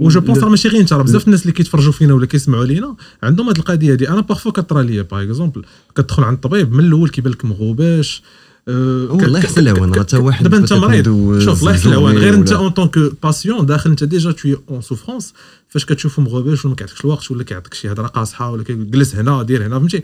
و 0.00 0.07
je 0.07 0.20
pense 0.20 0.38
راه 0.38 0.48
ماشي 0.48 0.68
غير 0.68 0.80
انت 0.80 0.92
راه 0.92 1.02
بزاف 1.02 1.26
الناس 1.26 1.42
اللي 1.42 1.52
كيتفرجوا 1.52 1.92
فينا 1.92 2.14
ولا 2.14 2.26
كيسمعوا 2.26 2.64
لينا 2.64 2.96
عندهم 3.22 3.48
هذه 3.48 3.58
القضية 3.58 3.92
هذه 3.92 4.08
أنا 4.08 4.20
parfois 4.20 4.52
كطرا 4.52 4.82
ليا 4.82 5.02
par 5.02 5.22
exemple 5.22 5.64
كتدخل 5.94 6.22
عند 6.22 6.34
الطبيب 6.34 6.72
من 6.72 6.84
الأول 6.84 7.08
كيبان 7.08 7.32
لك 7.32 7.44
مغوباش 7.44 8.22
أه 8.68 9.08
والله 9.10 9.38
يحسن 9.38 9.60
العوان 9.60 9.92
راه 9.92 10.02
حتى 10.02 10.16
واحد 10.16 10.42
دابا 10.42 10.56
أنت 10.56 10.72
مريض. 10.72 11.04
شوف 11.38 11.60
الله 11.60 11.72
يحسن 11.72 11.88
العوان 11.88 12.18
غير 12.18 12.34
أنت 12.34 12.52
en 12.52 12.68
tant 12.68 12.85
que 12.85 12.98
patient 13.22 13.66
داخل 13.66 13.90
أنت 13.90 14.04
déjà 14.04 14.32
tout 14.32 14.56
en 14.70 14.80
souffrance 14.80 15.34
فاش 15.68 15.84
كتشوفو 15.84 16.22
مغوباش 16.22 16.64
ولا 16.64 16.70
ما 16.70 16.76
كيعطيكش 16.76 17.04
الوقت 17.04 17.30
ولا 17.30 17.44
كيعطيك 17.44 17.74
شي 17.74 17.92
هضره 17.92 18.06
قاصحة 18.06 18.50
ولا 18.50 18.64
جلس 18.68 19.14
هنا 19.14 19.42
دير 19.42 19.66
هنا 19.66 19.78
فهمتي؟ 19.78 20.02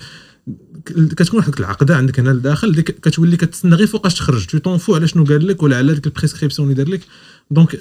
كتكون 0.87 1.41
واحد 1.41 1.59
العقدة 1.59 1.97
عندك 1.97 2.21
هنا 2.21 2.31
لداخل 2.31 2.69
اللي 2.69 2.83
كتولي 2.83 3.37
كتسنى 3.37 3.75
غير 3.75 3.87
فوقاش 3.87 4.15
تخرج. 4.15 4.47
tu 4.47 4.59
t'en 4.59 4.77
fous 4.77 4.95
على 4.95 5.09
شنو 5.09 5.25
قال 5.25 5.47
لك 5.47 5.63
ولا 5.63 5.77
على 5.77 5.95
ديك 5.95 6.07
ال 6.07 6.12
prescription 6.12 6.71
اللي 6.71 6.85
دار 6.85 6.95
لك. 6.95 7.01
دونك 7.51 7.81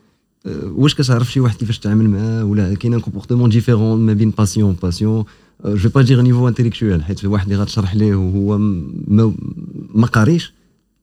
واش 0.45 0.95
كتعرف 0.95 1.31
شي 1.31 1.39
واحد 1.39 1.55
كيفاش 1.55 1.79
تعامل 1.79 2.09
معاه 2.09 2.45
ولا 2.45 2.75
كاين 2.75 2.93
ان 2.93 2.99
كومبورتمون 2.99 3.49
ديفيرون 3.49 3.99
ما 3.99 4.13
بين 4.13 4.29
باسيون 4.29 4.75
باسيون 4.83 5.23
جو 5.65 5.89
با 5.89 6.01
دير 6.01 6.21
نيفو 6.21 6.47
انتيليكتويال 6.47 7.03
حيت 7.03 7.25
واحد 7.25 7.51
اللي 7.51 7.63
غتشرح 7.63 7.95
ليه 7.95 8.15
وهو 8.15 8.57
ما, 8.57 9.33
ما 9.95 10.07
قاريش 10.07 10.53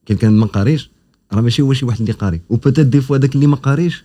كان 0.05 0.17
كان 0.17 0.37
ما 0.37 0.45
قاريش 0.45 0.89
راه 1.33 1.41
ماشي 1.41 1.61
هو 1.61 1.73
شي 1.73 1.85
واحد 1.85 1.99
اللي 1.99 2.11
قاري 2.11 2.41
وبوتيت 2.49 2.85
دي 2.87 3.01
فوا 3.01 3.17
داك 3.17 3.35
اللي 3.35 3.47
ما 3.47 3.55
قاريش 3.55 4.03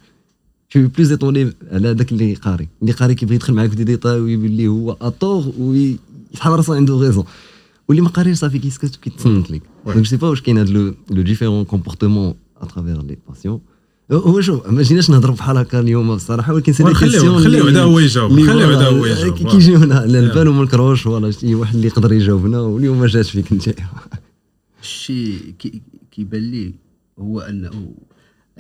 في 0.69 0.87
بلوز 0.87 1.11
ايطوني 1.11 1.53
على 1.73 1.95
داك 1.95 2.13
اللي 2.13 2.35
قاري 2.35 2.69
اللي 2.83 2.93
قاري 2.93 3.15
كيبغي 3.15 3.35
يدخل 3.35 3.55
معاك 3.55 3.71
في 3.71 3.77
دي 3.77 3.85
ديتاي 3.85 4.21
ويولي 4.21 4.69
هو 4.69 4.93
اطور 5.01 5.53
ويتحال 5.59 6.53
راسو 6.53 6.75
عنده 6.75 6.95
غيزون 6.95 7.25
واللي 7.89 8.03
ما 8.03 8.09
قاريش 8.09 8.39
صافي 8.39 8.59
كيسكت 8.59 8.97
وكيتصنت 8.97 9.51
لك 9.51 9.63
دونك 9.87 10.07
سي 10.07 10.17
با 10.17 10.29
واش 10.29 10.41
كاين 10.41 10.59
هاد 10.59 10.69
le 11.11 11.23
différent 11.23 11.65
comportement 11.65 12.35
à 12.61 12.66
travers 12.66 13.03
les 13.03 13.19
patients 13.29 13.61
هو 14.13 14.41
شوف 14.41 14.67
ما 14.67 14.83
جيناش 14.83 15.11
نهضروا 15.11 15.35
بحال 15.37 15.57
هكا 15.57 15.81
اليوم 15.81 16.15
بصراحة 16.15 16.55
ولكن 16.55 16.73
c'est 16.73 16.85
des 16.85 16.95
questions 16.95 17.39
خليو 17.39 17.67
هذا 17.67 17.83
هو 17.83 17.99
يجاوب 17.99 18.33
خليو 18.33 18.69
هذا 18.69 18.89
هو 18.89 19.07
يجاوب 19.07 19.35
كيجيونا 19.35 19.99
على 19.99 20.19
البال 20.19 20.49
وما 20.49 20.65
نكرهوش 20.65 21.07
ولا 21.07 21.31
شي 21.31 21.55
واحد 21.55 21.75
اللي 21.75 21.87
يقدر 21.87 22.13
يجاوبنا 22.13 22.61
واليوم 22.61 23.01
ما 23.01 23.07
جاتش 23.07 23.31
فيك 23.31 23.53
انت. 23.53 23.75
الشيء 24.83 25.55
كيبان 26.11 26.51
لي 26.51 26.75
هو 27.19 27.41
أنه 27.41 27.95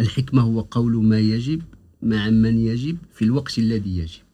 الحكمة 0.00 0.42
هو 0.42 0.60
قول 0.60 1.04
ما 1.04 1.18
يجب 1.18 1.62
مع 2.02 2.30
من 2.30 2.58
يجب 2.58 2.96
في 3.14 3.24
الوقت 3.24 3.58
الذي 3.58 3.98
يجب. 3.98 4.24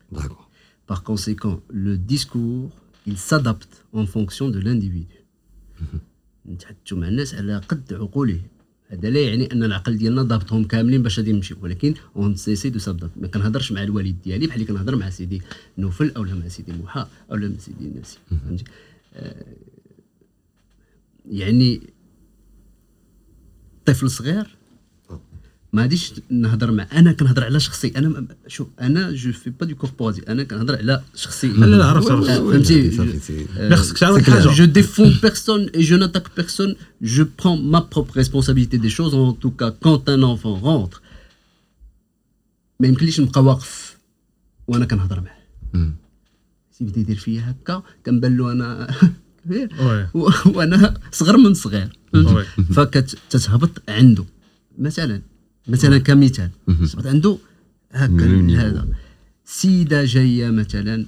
Par 0.90 1.02
conséquent, 1.04 1.60
le 1.86 1.96
discours, 1.96 2.70
il 3.06 3.16
s'adapte 3.16 3.74
en 3.92 4.06
fonction 4.06 4.48
de 4.50 4.58
l'individu. 4.58 5.20
نتحدثوا 6.46 6.98
مع 6.98 7.08
الناس 7.08 7.34
على 7.34 7.60
قد 7.68 7.92
عقولهم. 7.92 8.42
هذا 8.90 9.10
لا 9.10 9.20
يعني 9.20 9.52
أن 9.52 9.64
العقل 9.64 9.96
ديالنا 9.96 10.22
ضابطهم 10.22 10.64
كاملين 10.64 11.02
باش 11.02 11.18
غادي 11.18 11.32
نمشيو 11.32 11.56
ولكن 11.62 11.94
on 12.16 12.34
essaie 12.34 12.70
de 12.70 12.78
s'adapter 12.78 13.10
ما 13.16 13.28
كنهضرش 13.28 13.72
مع 13.72 13.82
الوالد 13.82 14.16
ديالي 14.24 14.46
بحال 14.46 14.60
اللي 14.60 14.72
كنهضر 14.72 14.96
مع 14.96 15.10
سيدي 15.10 15.42
نوفل 15.78 16.12
أو 16.16 16.22
مع 16.22 16.48
سيدي 16.48 16.72
موحى 16.72 17.06
أو 17.32 17.36
مع 17.36 17.50
سيدي 17.58 17.88
ناسي 17.96 18.18
فهمتي؟ 18.46 18.64
آه 19.14 19.44
يعني 21.30 21.80
طفل 23.86 24.10
صغير 24.10 24.56
ما 25.72 25.82
غاديش 25.82 26.12
نهضر 26.30 26.72
مع 26.72 26.86
أنا 26.92 27.12
كنهضر 27.12 27.44
على 27.44 27.60
شخصي 27.60 27.92
أنا 27.96 28.26
شوف 28.46 28.68
أنا 28.80 29.10
je 29.10 29.32
vais 29.32 29.50
pas 29.50 29.66
دو 29.66 29.74
كوربوزي 29.74 30.22
أنا 30.28 30.44
كنهضر 30.44 30.76
على 30.76 31.02
شخصي 31.14 31.48
لا 31.48 31.66
لا 31.66 31.84
عرفت 31.84 32.10
عرفت 32.10 32.30
فهمتي 32.30 32.90
ما 33.58 33.76
خصكش 33.76 34.00
تعرف 34.00 34.30
حاجة 34.30 34.72
défends 34.72 35.20
personne 35.26 35.70
et 35.74 35.82
je 35.82 35.94
n'attaque 35.94 36.28
personne 36.40 36.74
je 37.02 37.22
prends 37.22 37.56
ma 37.56 37.80
propre 37.80 38.14
responsabilité 38.14 38.78
des 38.78 38.90
choses 38.98 39.14
en 39.14 39.32
tout 39.32 39.54
cas 39.60 39.70
quand 39.84 40.08
un 40.08 40.22
enfant 40.22 40.54
rentre 40.54 41.02
ما 42.80 42.88
يمكنليش 42.88 43.20
نبقى 43.20 43.44
واقف 43.44 43.96
وأنا 44.68 44.84
كنهضر 44.84 45.20
معاه 45.20 45.90
سي 46.70 46.84
بدا 46.84 47.00
يدير 47.00 47.16
فيا 47.16 47.50
هكا 47.50 47.82
كنبان 48.06 48.36
له 48.36 48.52
أنا 48.52 48.94
وأنا 50.46 51.00
صغر 51.12 51.36
من 51.36 51.54
صغير 51.54 51.98
فكتهبط 52.72 53.82
عنده 53.88 54.24
مثلا 54.78 55.22
مثلا 55.68 55.98
كمثال. 55.98 56.50
عنده 57.04 57.38
هكا 57.92 58.24
هذا. 58.56 58.88
سيدة 59.44 60.04
جاية 60.04 60.50
مثلا 60.50 61.06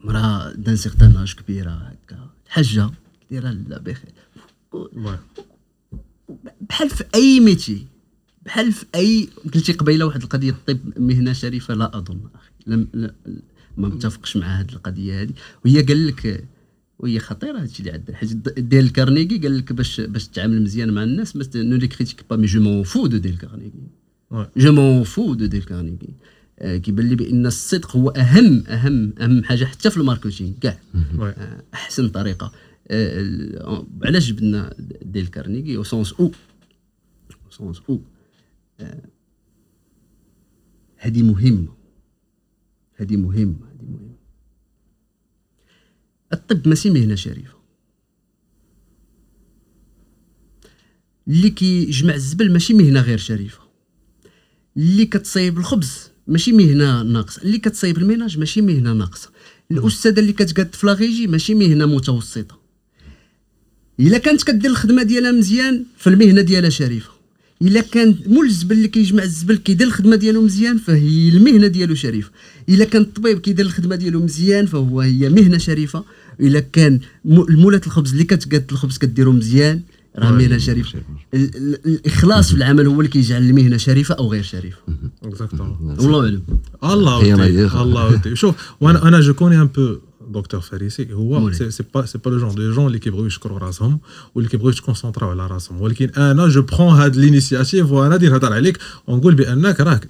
مرأة 0.00 0.52
دان 0.52 0.76
سيغتان 0.76 1.26
كبيرة 1.26 1.70
هكا. 1.70 2.30
حجه 2.48 2.90
دايره 3.30 3.50
لا 3.50 3.78
بخير. 3.78 4.12
بحال 6.60 6.90
في 6.90 7.04
أي 7.14 7.40
ميتي 7.40 7.86
بحال 8.46 8.72
في 8.72 8.84
أي 8.94 9.28
قلتي 9.54 9.72
قبيلة 9.72 10.04
واحد 10.06 10.22
القضية 10.22 10.50
الطب 10.50 10.78
مهنة 10.96 11.32
شريفة 11.32 11.74
لا 11.74 11.98
أظن 11.98 12.20
أخي. 12.34 12.50
لم 12.66 12.88
لا 12.94 13.14
ما 13.76 13.88
متفقش 13.88 14.36
مع 14.36 14.46
هذه 14.46 14.72
القضية 14.72 15.22
هذه 15.22 15.32
وهي 15.64 15.82
قال 15.82 16.06
لك 16.06 16.44
وهي 17.02 17.18
خطيرة 17.18 17.58
هادشي 17.58 17.80
اللي 17.80 17.90
عندها 17.90 18.16
حيت 18.16 18.32
ديال 18.58 18.92
كارنيغي 18.92 19.38
قال 19.38 19.58
لك 19.58 19.72
باش 19.72 20.00
باش 20.00 20.28
تتعامل 20.28 20.62
مزيان 20.62 20.92
مع 20.92 21.02
الناس 21.02 21.36
ما 21.36 21.44
نو 21.54 21.76
لي 21.76 21.86
كريتيك 21.86 22.24
با 22.30 22.36
مي 22.36 22.46
جو 22.46 22.60
مون 22.60 22.82
فو 22.82 23.06
دو 23.06 23.16
ديل 23.16 23.36
كارنيغي 23.36 23.88
je 24.56 24.72
m'en 24.72 25.02
fous 25.02 25.34
de 25.34 25.46
ديل 25.46 25.62
كارنيغي 25.62 26.14
كيبان 26.62 27.08
لي 27.08 27.16
بأن 27.16 27.46
الصدق 27.46 27.96
هو 27.96 28.08
اهم 28.08 28.64
اهم 28.68 29.12
أهم 29.20 29.44
حاجة 29.44 29.64
حتى 29.64 29.90
في 29.90 29.96
ال 29.96 30.02
marketing 30.02 30.52
كاع. 30.60 30.78
أحسن 31.74 32.08
طريقة. 32.08 32.52
علاش 34.04 34.32
جبنا 34.32 34.74
ديل 35.02 35.26
كارنيغي 35.26 35.76
au 35.76 35.82
sens 35.82 36.12
au 36.12 36.32
sens 37.50 37.82
أو 37.88 38.00
هذه 40.96 41.22
مهمة. 41.22 41.74
هذه 42.94 43.16
مهمة 43.16 43.66
هذه 43.80 43.86
مهمة. 43.86 44.01
الطب 46.32 46.68
ماشي 46.68 46.90
مهنه 46.90 47.14
شريفه 47.14 47.62
اللي 51.28 51.50
كيجمع 51.50 52.14
الزبل 52.14 52.52
ماشي 52.52 52.74
مهنه 52.74 53.00
غير 53.00 53.18
شريفه 53.18 53.60
اللي 54.76 55.06
كتصايب 55.06 55.58
الخبز 55.58 56.10
ماشي 56.26 56.52
مهنه 56.52 57.02
ناقصه 57.02 57.42
اللي 57.42 57.58
كتصايب 57.58 57.98
الميناج 57.98 58.38
ماشي 58.38 58.60
مهنه 58.62 58.92
ناقصه 58.92 59.30
الأستاذة 59.70 60.20
اللي 60.20 60.32
كتقاد 60.32 60.74
في 60.74 60.86
لاغيجي 60.86 61.26
ماشي 61.26 61.54
مهنه 61.54 61.86
متوسطة. 61.86 62.62
إلا 64.00 64.18
كانت 64.18 64.42
كدير 64.42 64.70
الخدمة 64.70 65.02
ديالها 65.02 65.32
مزيان 65.32 65.84
فالمهنه 65.96 66.42
ديالها 66.42 66.70
شريفه 66.70 67.10
إلا 67.62 67.80
كان 67.80 68.16
مول 68.26 68.46
الزبل 68.46 68.76
اللي 68.76 68.88
كيجمع 68.88 69.22
الزبل 69.22 69.56
كيدير 69.56 69.86
الخدمة 69.86 70.16
ديالو 70.16 70.42
مزيان 70.42 70.78
فهي 70.78 71.28
المهنة 71.28 71.66
ديالو 71.66 71.94
شريفه 71.94 72.30
إلا 72.68 72.84
كان 72.84 73.02
الطبيب 73.02 73.38
كيدير 73.38 73.66
الخدمة 73.66 73.96
ديالو 73.96 74.20
مزيان 74.20 74.66
فهو 74.66 75.00
هي 75.00 75.28
مهنة 75.28 75.58
شريفة. 75.58 76.04
إلا 76.40 76.60
كان 76.60 77.00
المولات 77.26 77.86
الخبز 77.86 78.12
اللي 78.12 78.24
كتقاد 78.24 78.64
الخبز 78.72 78.98
كديرو 78.98 79.32
مزيان 79.32 79.80
راه 80.18 80.30
مهنة 80.30 80.58
شريفة. 80.58 80.98
الإخلاص 81.34 82.48
في 82.50 82.56
العمل 82.56 82.86
هو 82.86 83.00
اللي 83.00 83.08
كيجعل 83.10 83.42
المهنة 83.42 83.76
شريفة 83.76 84.14
أو 84.14 84.32
غير 84.32 84.42
شريفة. 84.42 84.78
والله 85.98 86.24
أعلم. 86.24 86.42
الله 86.84 87.82
الله 87.82 88.34
شوف 88.34 88.54
وأنا 88.80 89.08
أنا 89.08 89.20
je 89.20 89.34
connais 89.34 89.60
un 89.60 89.66
peu 89.66 89.96
دكتور 90.32 90.60
فريسي 90.60 91.12
هو 91.12 91.52
c'est 91.52 91.84
pas 91.94 92.06
c'est 92.06 92.18
pas 92.18 92.30
le 92.30 92.38
genre 92.38 92.54
de 92.54 92.72
gens 92.72 92.86
اللي 92.86 92.98
كيبغيو 92.98 93.26
يشكروا 93.26 93.58
راسهم 93.58 94.00
واللي 94.34 94.50
كيبغيو 94.50 94.70
يتكونسونطراو 94.70 95.30
على 95.30 95.46
راسهم 95.46 95.80
ولكن 95.80 96.08
أنا 96.16 96.48
je 96.48 96.62
prends 96.62 96.88
هاد 96.88 97.16
l'initiative 97.16 97.90
وأنا 97.90 98.12
غادي 98.12 98.28
نهضر 98.28 98.52
عليك 98.52 98.78
ونقول 99.06 99.34
بانك 99.34 99.80
راك 99.80 100.08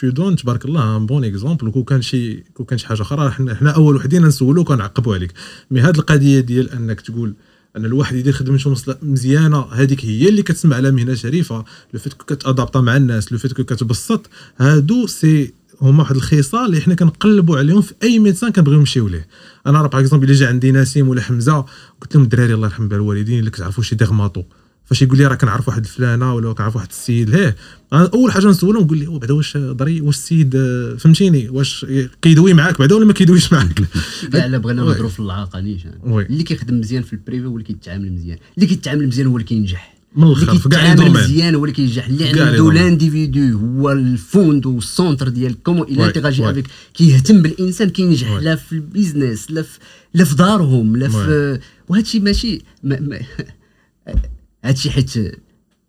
tu 0.00 0.08
donnes 0.10 0.36
تبارك 0.36 0.64
الله 0.64 0.96
un 0.96 1.06
bon 1.06 1.24
exemple 1.24 1.68
وكون 1.68 1.84
كان 1.84 2.02
شي 2.02 2.34
كون 2.54 2.66
كان 2.66 2.78
شي 2.78 2.86
حاجة 2.86 3.02
أخرى 3.02 3.30
حنا 3.30 3.70
اول 3.70 3.96
وحدين 3.96 4.26
نسولوك 4.26 4.70
ونعقبوا 4.70 5.14
عليك 5.14 5.32
mais 5.70 5.80
هاد 5.80 5.98
القضية 5.98 6.40
ديال 6.40 6.70
انك 6.70 7.00
تقول 7.00 7.34
ان 7.76 7.84
الواحد 7.84 8.16
يدير 8.16 8.32
خدمته 8.32 8.74
مزيانه 9.02 9.60
هذيك 9.72 10.04
هي 10.04 10.28
اللي 10.28 10.42
كتسمع 10.42 10.76
على 10.76 10.90
مهنه 10.90 11.14
شريفه 11.14 11.64
le 11.94 12.00
fait 12.00 12.12
كتادابطا 12.12 12.80
مع 12.80 12.96
الناس 12.96 13.32
le 13.32 13.38
fait 13.38 13.52
كتبسط 13.52 14.30
هادو 14.58 15.06
c'est 15.06 15.52
هما 15.82 16.02
واحد 16.02 16.16
الخصال 16.16 16.66
اللي 16.66 16.80
حنا 16.80 16.94
كنقلبوا 16.94 17.58
عليهم 17.58 17.80
في 17.80 17.94
أي 18.02 18.18
médecin 18.18 18.52
كنبغيو 18.52 18.78
نمشيو 18.78 19.08
ليه. 19.08 19.26
أنا 19.66 19.82
راه 19.82 19.88
par 19.88 20.00
exemple 20.00 20.30
الا 20.30 20.34
جا 20.34 20.48
عندي 20.48 20.72
نسيم 20.72 21.08
ولا 21.08 21.22
حمزة 21.22 21.64
قلت 22.00 22.14
لهم 22.14 22.24
الدراري 22.24 22.54
الله 22.54 22.66
يرحم 22.66 22.88
بها 22.88 22.98
الوالدين 22.98 23.38
اللي 23.38 23.50
كتعرفوا 23.50 23.84
شي 23.84 23.96
dermato 23.96 24.42
فاش 24.84 25.02
يقول 25.02 25.18
لي 25.18 25.26
راه 25.26 25.34
كنعرف 25.34 25.68
واحد 25.68 25.84
الفلانه 25.84 26.34
ولا 26.34 26.52
كنعرف 26.52 26.76
واحد 26.76 26.88
السيد 26.90 27.30
ليه 27.30 27.56
أول 27.92 28.32
حاجة 28.32 28.46
نسولو 28.46 28.80
نقول 28.80 29.00
له 29.00 29.18
بعدا 29.18 29.34
واش 29.34 29.56
ضري؟ 29.56 30.00
واش 30.00 30.16
السيد 30.16 30.56
آه، 30.56 30.94
فهمتيني؟ 30.94 31.48
واش 31.48 31.86
كيدوي 32.22 32.54
معاك 32.54 32.78
بعدا 32.78 32.94
ولا 32.94 33.04
ما 33.04 33.12
كيدويش 33.12 33.52
معاك؟ 33.52 33.82
كاع 34.32 34.46
الا 34.46 34.58
بغينا 34.58 34.82
نهضروا 34.82 35.08
في 35.08 35.20
العاقه 35.20 35.60
نيشان 35.60 35.92
اللي 36.04 36.42
كيخدم 36.42 36.80
مزيان 36.80 37.02
في 37.02 37.12
البريفي 37.12 37.46
هو 37.46 37.52
اللي 37.52 37.64
كيتعامل 37.64 38.12
مزيان. 38.12 38.38
اللي 38.56 38.66
كيتعامل 38.66 39.06
مزيان 39.06 39.26
هو 39.26 39.36
اللي 39.36 39.46
كينجح. 39.48 39.97
من 40.16 40.24
الآخر 40.24 40.58
في 40.58 40.68
كاع 40.68 40.94
مزيان 40.94 41.54
هو 41.54 41.64
اللي 41.64 41.74
كينجح 41.74 42.06
اللي 42.06 42.40
عنده 42.40 42.72
لانديفيدو 42.72 43.58
هو 43.58 43.92
الفوند 43.92 44.66
والسونتر 44.66 45.28
ديال 45.28 45.62
كومون 45.62 45.86
إلى 45.86 46.06
انتيغاجي 46.06 46.50
افيك 46.50 46.66
كيهتم 46.94 47.42
بالإنسان 47.42 47.90
كينجح 47.90 48.30
لا 48.32 48.56
في 48.56 48.72
البيزنس 48.72 49.50
لا 49.50 49.62
في 49.62 49.78
لا 50.14 50.24
في 50.24 50.34
دارهم 50.34 50.96
لا 50.96 51.08
في 51.08 51.60
وهذا 51.88 52.02
الشيء 52.02 52.20
ماشي 52.20 52.62
هذا 54.64 54.74
الشيء 54.74 54.92
حيت 54.96 55.10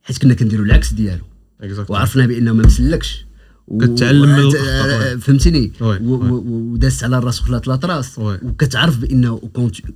حيت 0.03 0.17
كنا 0.17 0.33
كنديروا 0.33 0.65
العكس 0.65 0.93
ديالو. 0.93 1.23
وعرفنا 1.89 2.25
بأنه 2.25 2.53
ما 2.53 2.65
مسلكش. 2.65 3.25
كتعلم 3.80 4.28
من 4.28 4.50
فهمتيني 5.18 5.72
وداس 5.80 7.04
على 7.04 7.18
راسك 7.18 7.44
ثلاث 7.46 7.68
لاطراس 7.68 8.18
وكتعرف 8.18 8.98
بانه 8.98 9.40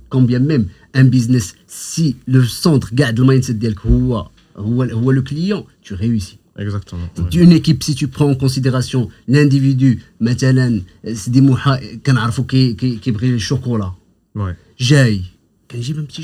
كومبيان 0.09 0.47
ميم 0.47 0.67
ان 0.95 1.09
بيزنس 1.09 1.55
سي 1.67 2.15
لو 2.27 2.43
سونتر 2.43 2.89
كاع 2.97 3.09
المايند 3.09 3.43
سيت 3.43 3.55
ديالك 3.55 3.79
هو 3.79 4.27
هو 4.57 4.83
هو 4.83 5.11
لو 5.11 5.23
كليون 5.23 5.63
تو 5.85 5.95
ريوسي 5.95 6.39
Exactement. 6.59 7.07
Une 7.33 7.53
équipe, 7.53 7.81
si 7.83 7.95
tu 7.95 8.07
prends 8.09 8.29
en 8.29 8.35
considération 8.35 9.09
l'individu, 9.29 9.99
مثلا 10.21 10.81
سيدي 11.13 11.41
موحى 11.41 11.97
كنعرفوا 12.05 12.43
كي 12.43 12.73
كيبغي 12.73 13.35
الشوكولا 13.35 13.93
جاي 14.79 15.21
كنجيب 15.71 15.97
un 15.97 16.13
petit 16.13 16.23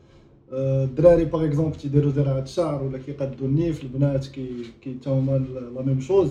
الدراري 0.53 1.25
par 1.25 1.45
exemple 1.45 1.77
تيديروا 1.77 2.11
زراعه 2.11 2.43
الشعر 2.43 2.83
ولا 2.83 2.97
كيقادوا 2.97 3.47
النيف 3.47 3.83
البنات 3.83 4.25
كي 4.25 4.47
كي 4.83 4.95
تا 5.03 5.11
هما 5.11 5.45
la 5.75 5.81
même 5.81 6.01
chose 6.01 6.29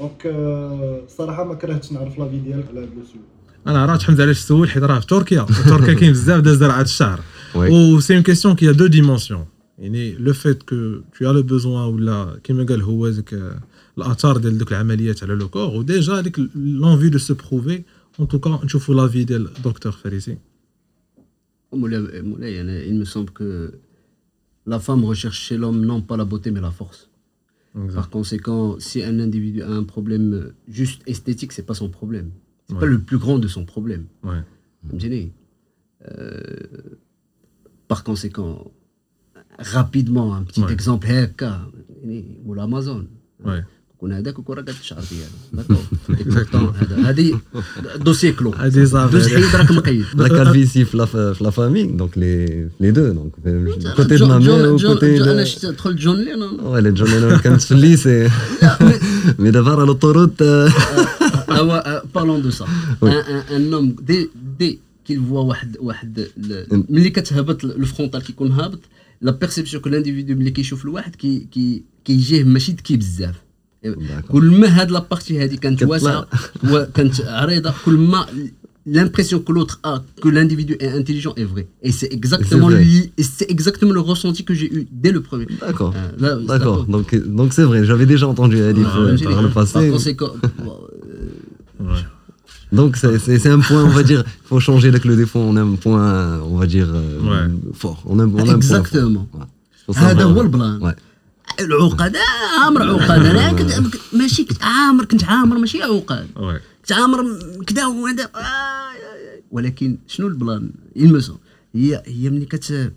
donc 0.00 0.22
الصراحه 0.26 1.44
ما 1.44 1.54
كرهتش 1.54 1.92
نعرف 1.92 2.18
l'avis 2.18 2.38
ديالك 2.38 2.68
على 2.68 2.80
هذا 2.80 2.88
السؤال 3.02 3.22
أنا 3.66 3.82
عرفت 3.82 4.02
حمد 4.02 4.20
علاش 4.20 4.44
تسول 4.44 4.70
حيت 4.70 4.82
راه 4.82 4.98
في 4.98 5.06
تركيا. 5.06 5.44
في 5.44 5.68
تركيا 5.68 5.94
كاين 5.94 6.12
بزاف 6.12 6.40
ديال 6.40 6.56
زراعه 6.56 6.82
الشعر. 6.82 7.20
و 7.54 8.00
c'est 8.00 8.14
une 8.14 8.22
question 8.22 8.54
qui 8.54 8.72
deux 8.72 8.86
dimensions 8.86 9.44
يعني 9.78 10.12
le 10.12 10.32
fait 10.32 10.62
que 10.62 10.76
tu 11.18 11.32
le 11.32 11.42
besoin 11.42 11.94
ولا 11.94 12.40
كيما 12.44 12.66
قال 12.66 12.82
هو 12.82 13.08
ذاك 13.08 13.60
الآثار 13.98 14.36
ديال 14.36 14.58
دوك 14.58 14.72
العمليات 14.72 15.22
على 15.22 15.34
le 15.34 15.48
corps 15.48 15.76
و 15.76 15.85
déjà 15.85 16.20
ديك 16.20 16.38
l'envie 16.54 17.08
de 17.08 17.18
se 17.18 17.34
prouver 17.34 17.82
en 18.20 18.28
tout 18.28 18.46
cas 18.46 18.60
نشوفوا 18.64 18.94
l'avis 18.94 19.24
ديال 19.24 19.48
دكتور 19.64 19.92
فريسي 19.92 20.38
il 21.72 22.94
me 22.98 23.04
semble 23.04 23.30
que 23.30 23.78
la 24.66 24.78
femme 24.78 25.04
recherche 25.04 25.40
chez 25.40 25.56
l'homme 25.56 25.84
non 25.84 26.02
pas 26.02 26.16
la 26.16 26.24
beauté 26.24 26.50
mais 26.50 26.60
la 26.60 26.70
force. 26.70 27.10
Par 27.94 28.10
conséquent, 28.10 28.76
si 28.80 29.04
un 29.04 29.20
individu 29.20 29.62
a 29.62 29.68
un 29.70 29.84
problème 29.84 30.52
juste 30.66 31.02
esthétique, 31.06 31.52
c'est 31.52 31.62
pas 31.62 31.74
son 31.74 31.88
problème. 31.88 32.32
C'est 32.68 32.78
pas 32.78 32.86
le 32.86 33.00
plus 33.00 33.18
grand 33.18 33.38
de 33.38 33.46
son 33.46 33.64
problème. 33.64 34.06
Ouais. 34.24 34.42
Euh, 36.10 36.96
par 37.86 38.04
conséquent, 38.04 38.72
rapidement, 39.58 40.34
un 40.34 40.42
petit 40.42 40.62
exemple, 40.68 41.06
Amazon. 42.58 43.06
Ouais. 43.44 43.62
كون 44.03 44.13
هذاك 44.13 44.39
وكون 44.39 44.55
راه 44.55 44.61
قاد 44.61 44.75
الشعر 44.81 45.03
ديالو 45.09 45.79
هذه 47.07 47.39
دوسي 47.95 48.31
كلو 48.31 48.53
هذه 48.53 48.85
صافي 48.85 49.17
دوز 49.17 49.27
حيد 49.27 49.55
راك 49.55 49.71
مقيد 49.71 50.05
لا 50.15 50.27
كالفيسي 50.27 50.85
في 50.85 50.97
لا 51.41 51.49
فامي 51.49 51.83
دونك 51.83 52.17
لي 52.17 52.45
لي 52.79 52.91
دو 52.91 53.07
دونك 53.11 53.31
كوتي 53.95 54.15
دو 54.15 54.27
ما 54.27 54.39
مير 54.39 54.73
وكوتي 54.73 55.31
انا 55.31 55.43
شفت 55.43 55.65
دخل 55.65 55.95
جون 55.95 56.23
لينون 56.23 56.59
وي 56.59 56.91
جون 56.91 57.09
لينون 57.09 57.37
كانت 57.37 57.61
في 57.61 57.71
الليسي 57.71 58.29
مي 59.39 59.51
دابا 59.51 59.75
راه 59.75 59.85
لوطوروت 59.85 60.43
هو 61.49 62.03
بارلون 62.15 62.41
دو 62.41 62.49
سا 62.49 62.67
ان 63.51 63.69
نوم 63.69 63.95
دي 64.01 64.29
دي 64.59 64.79
كيل 65.05 65.23
فوا 65.29 65.41
واحد 65.41 65.77
واحد 65.79 66.27
ملي 66.89 67.09
كتهبط 67.09 67.65
الفرونتال 67.65 68.21
كيكون 68.21 68.51
هابط 68.51 68.79
لا 69.21 69.31
بيرسيبسيون 69.31 69.83
كو 69.83 69.89
لانديفيدو 69.89 70.35
ملي 70.35 70.51
كيشوف 70.51 70.85
الواحد 70.85 71.15
كي 71.15 71.83
كيجيه 72.05 72.43
ماشي 72.43 72.71
ذكي 72.71 72.97
بزاف 72.97 73.35
كل 74.27 74.59
ما 74.59 74.67
هاد 74.67 74.91
لابارتي 74.91 75.43
هادي 75.43 75.57
كانت 75.57 75.83
واسعه 75.83 76.27
وكانت 76.69 77.21
عريضه 77.21 77.73
كل 77.85 77.97
ما 77.97 78.25
l'impression 78.85 79.39
que 79.39 79.51
l'autre 79.51 79.79
a 79.83 80.03
que 80.21 80.29
l'individu 80.29 80.75
est 80.79 80.89
intelligent 80.89 81.33
est 81.35 81.43
vrai. 81.43 81.67
Et 81.81 81.91
c'est 81.91 82.11
exactement, 82.11 82.69
c'est 83.17 83.49
exactement 83.49 83.93
le 83.93 83.99
ressenti 83.99 84.43
que 84.43 84.53
j'ai 84.53 84.73
eu 84.73 84.87
dès 84.91 85.11
le 85.11 85.21
premier. 85.21 85.47
D'accord. 85.61 85.93
Euh, 86.21 86.45
D'accord. 86.45 86.85
Donc, 86.85 87.15
donc 87.15 87.53
c'est 87.53 87.63
vrai. 87.63 87.85
J'avais 87.85 88.05
déjà 88.05 88.27
entendu 88.27 88.61
Adif 88.61 88.87
ah, 88.87 88.97
euh, 88.97 89.17
par 89.17 89.41
le 89.41 89.49
passé. 89.49 89.73
Par 89.73 89.89
conséquent, 89.89 90.33
ouais. 91.79 92.05
Donc 92.71 92.97
c'est 92.97 93.47
un 93.47 93.59
point, 93.59 93.83
on 93.83 93.89
va 93.89 94.03
dire, 94.03 94.23
il 94.25 94.47
faut 94.47 94.59
changer 94.59 94.87
avec 94.87 95.05
le 95.05 95.15
défaut, 95.15 95.39
on 95.39 95.55
a 95.55 95.61
un 95.61 95.75
point, 95.75 96.39
on 96.41 96.57
va 96.57 96.65
dire, 96.65 96.89
euh, 96.91 97.47
ouais. 97.47 97.53
fort. 97.73 98.01
On 98.05 98.17
a, 98.19 98.25
on 98.25 98.49
a 98.49 98.55
Exactement. 98.55 99.27
Un 99.33 99.37
point 99.37 99.47
fort. 99.93 99.97
هذا 99.97 100.23
هو 100.23 100.41
البلان. 100.41 100.81
Ouais. 100.81 100.95
العقد 101.60 102.16
عامر 102.60 102.82
عقد. 102.82 103.26
أنا 103.26 103.52
كنت 103.52 103.96
ماشي 104.12 104.44
كنت 104.44 104.62
عامر 104.62 105.04
كنت 105.04 105.24
عامر 105.24 105.58
ماشي 105.58 105.82
عقد. 105.82 106.28
كنت 106.80 106.92
عامر 106.92 107.38
كذا 107.66 107.86
وهذا 107.86 108.30
ولكن 109.50 109.98
شنو 110.06 110.26
البلان؟ 110.26 110.70
المسو 110.96 111.36
هي 111.74 112.02
هي 112.06 112.30
ملي 112.30 112.44
كت 112.44 112.92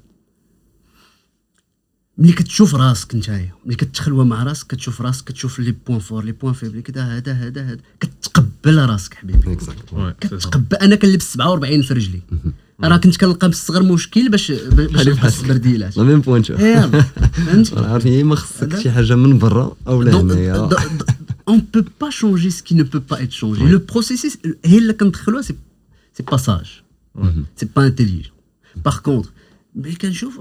ملي 2.17 2.33
كتشوف 2.33 2.75
راسك 2.75 3.15
نتايا 3.15 3.53
ملي 3.65 3.75
كتخلوى 3.75 4.25
مع 4.25 4.43
راسك 4.43 4.67
كتشوف 4.67 5.01
راسك 5.01 5.25
كتشوف 5.25 5.59
les 5.59 5.75
points 5.87 5.99
forts 5.99 6.23
les 6.23 6.31
points 6.31 6.53
faibles 6.53 6.81
كذا 6.81 7.03
هذا 7.03 7.33
هذا 7.33 7.61
هذا. 7.63 7.79
كتقبل 7.99 8.89
راسك 8.89 9.13
حبيبي. 9.13 9.55
كتقبل. 10.21 10.75
أنا 10.75 10.95
كنلبس 10.95 11.33
47 11.33 11.81
في 11.81 11.93
رجلي. 11.93 12.21
راه 12.83 12.97
كنت 12.97 13.17
كنلقى 13.17 13.47
بالصغر 13.47 13.83
مشكل 13.83 14.29
باش 14.29 14.51
باش 14.51 15.07
نلبس 15.07 15.41
برديلات 15.41 15.97
لا 15.97 16.03
ميم 16.03 16.21
بوان 16.21 16.43
فهمت؟ 16.43 17.05
عرفتي 17.77 18.23
ما 18.23 18.35
خصك 18.35 18.79
شي 18.79 18.91
حاجة 18.91 19.15
من 19.15 19.37
برا 19.37 19.75
أو 19.87 20.01
هنايا 20.01 20.69
on 21.47 21.65
peut 21.73 21.83
pas 22.01 22.09
changer 22.09 22.49
ce 22.49 22.60
qui 22.60 22.75
qui 22.75 22.77
ne 22.77 22.83
peut 22.83 23.05
pas 23.11 23.21
être 23.21 23.33
changé. 23.33 23.61
Le 23.63 23.79
processus 23.79 24.37
هي 24.65 24.77
اللي 24.77 24.93
كندخلوها 24.93 25.41
c'est 25.41 25.55
pas 26.19 26.37
sage 26.37 26.81
c'est 27.55 27.67
pas 27.75 27.85
intelligent 27.85 28.31
par 28.85 28.99
contre 28.99 29.29
ملي 29.75 29.95
كنشوف 29.95 30.39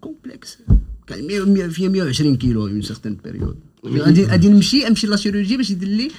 complexe 0.00 0.58
كان 1.06 1.68
فيها 1.68 1.88
120 1.88 2.36
كيلو 2.36 2.66
une 2.66 2.82
certaine 2.82 3.16
période 3.24 3.56
غادي 3.86 4.24
غادي 4.24 4.48
نمشي 4.48 4.88
امشي 4.88 5.06
la 5.06 5.16
chirurgie 5.16 5.56
باش 5.56 5.70
يدير 5.70 5.88
لي 5.88 6.10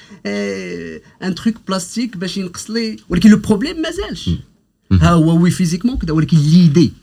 un 1.24 1.36
truc 1.36 1.56
plastique 1.68 2.18
باش 2.18 2.38
ينقص 2.38 2.70
لي 2.70 2.98
ولكن 3.10 3.30
le 3.30 3.38
problème 3.38 3.82
مازالش 3.82 4.30
ها 4.92 5.10
هو 5.10 5.44
oui 5.44 5.52
physiquement 5.52 5.98
كذا 5.98 6.12
ولكن 6.12 6.38
l'idée. 6.38 6.94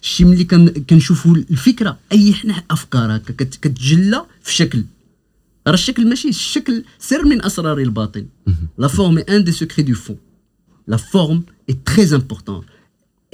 شي 0.00 0.24
ملي 0.24 0.44
كنشوفوا 0.90 1.34
الفكرة 1.34 1.98
أي 2.12 2.34
حنا 2.34 2.62
أفكار 2.70 3.16
هكا 3.16 3.32
كتجلى 3.44 4.24
في 4.42 4.54
شكل. 4.54 4.84
راه 5.66 5.74
الشكل 5.74 6.08
ماشي 6.08 6.28
الشكل 6.28 6.84
سر 6.98 7.24
من 7.24 7.44
أسرار 7.44 7.78
الباطن. 7.78 8.26
la 8.78 8.88
forme 8.88 9.18
est 9.18 9.24
un 9.28 9.44
des 9.44 9.52
secrets 9.52 9.82
du 9.82 9.94
fond 9.94 10.16
la 10.86 10.96
forme 10.96 11.42
est 11.68 11.78
très 11.86 12.14
importante 12.14 12.64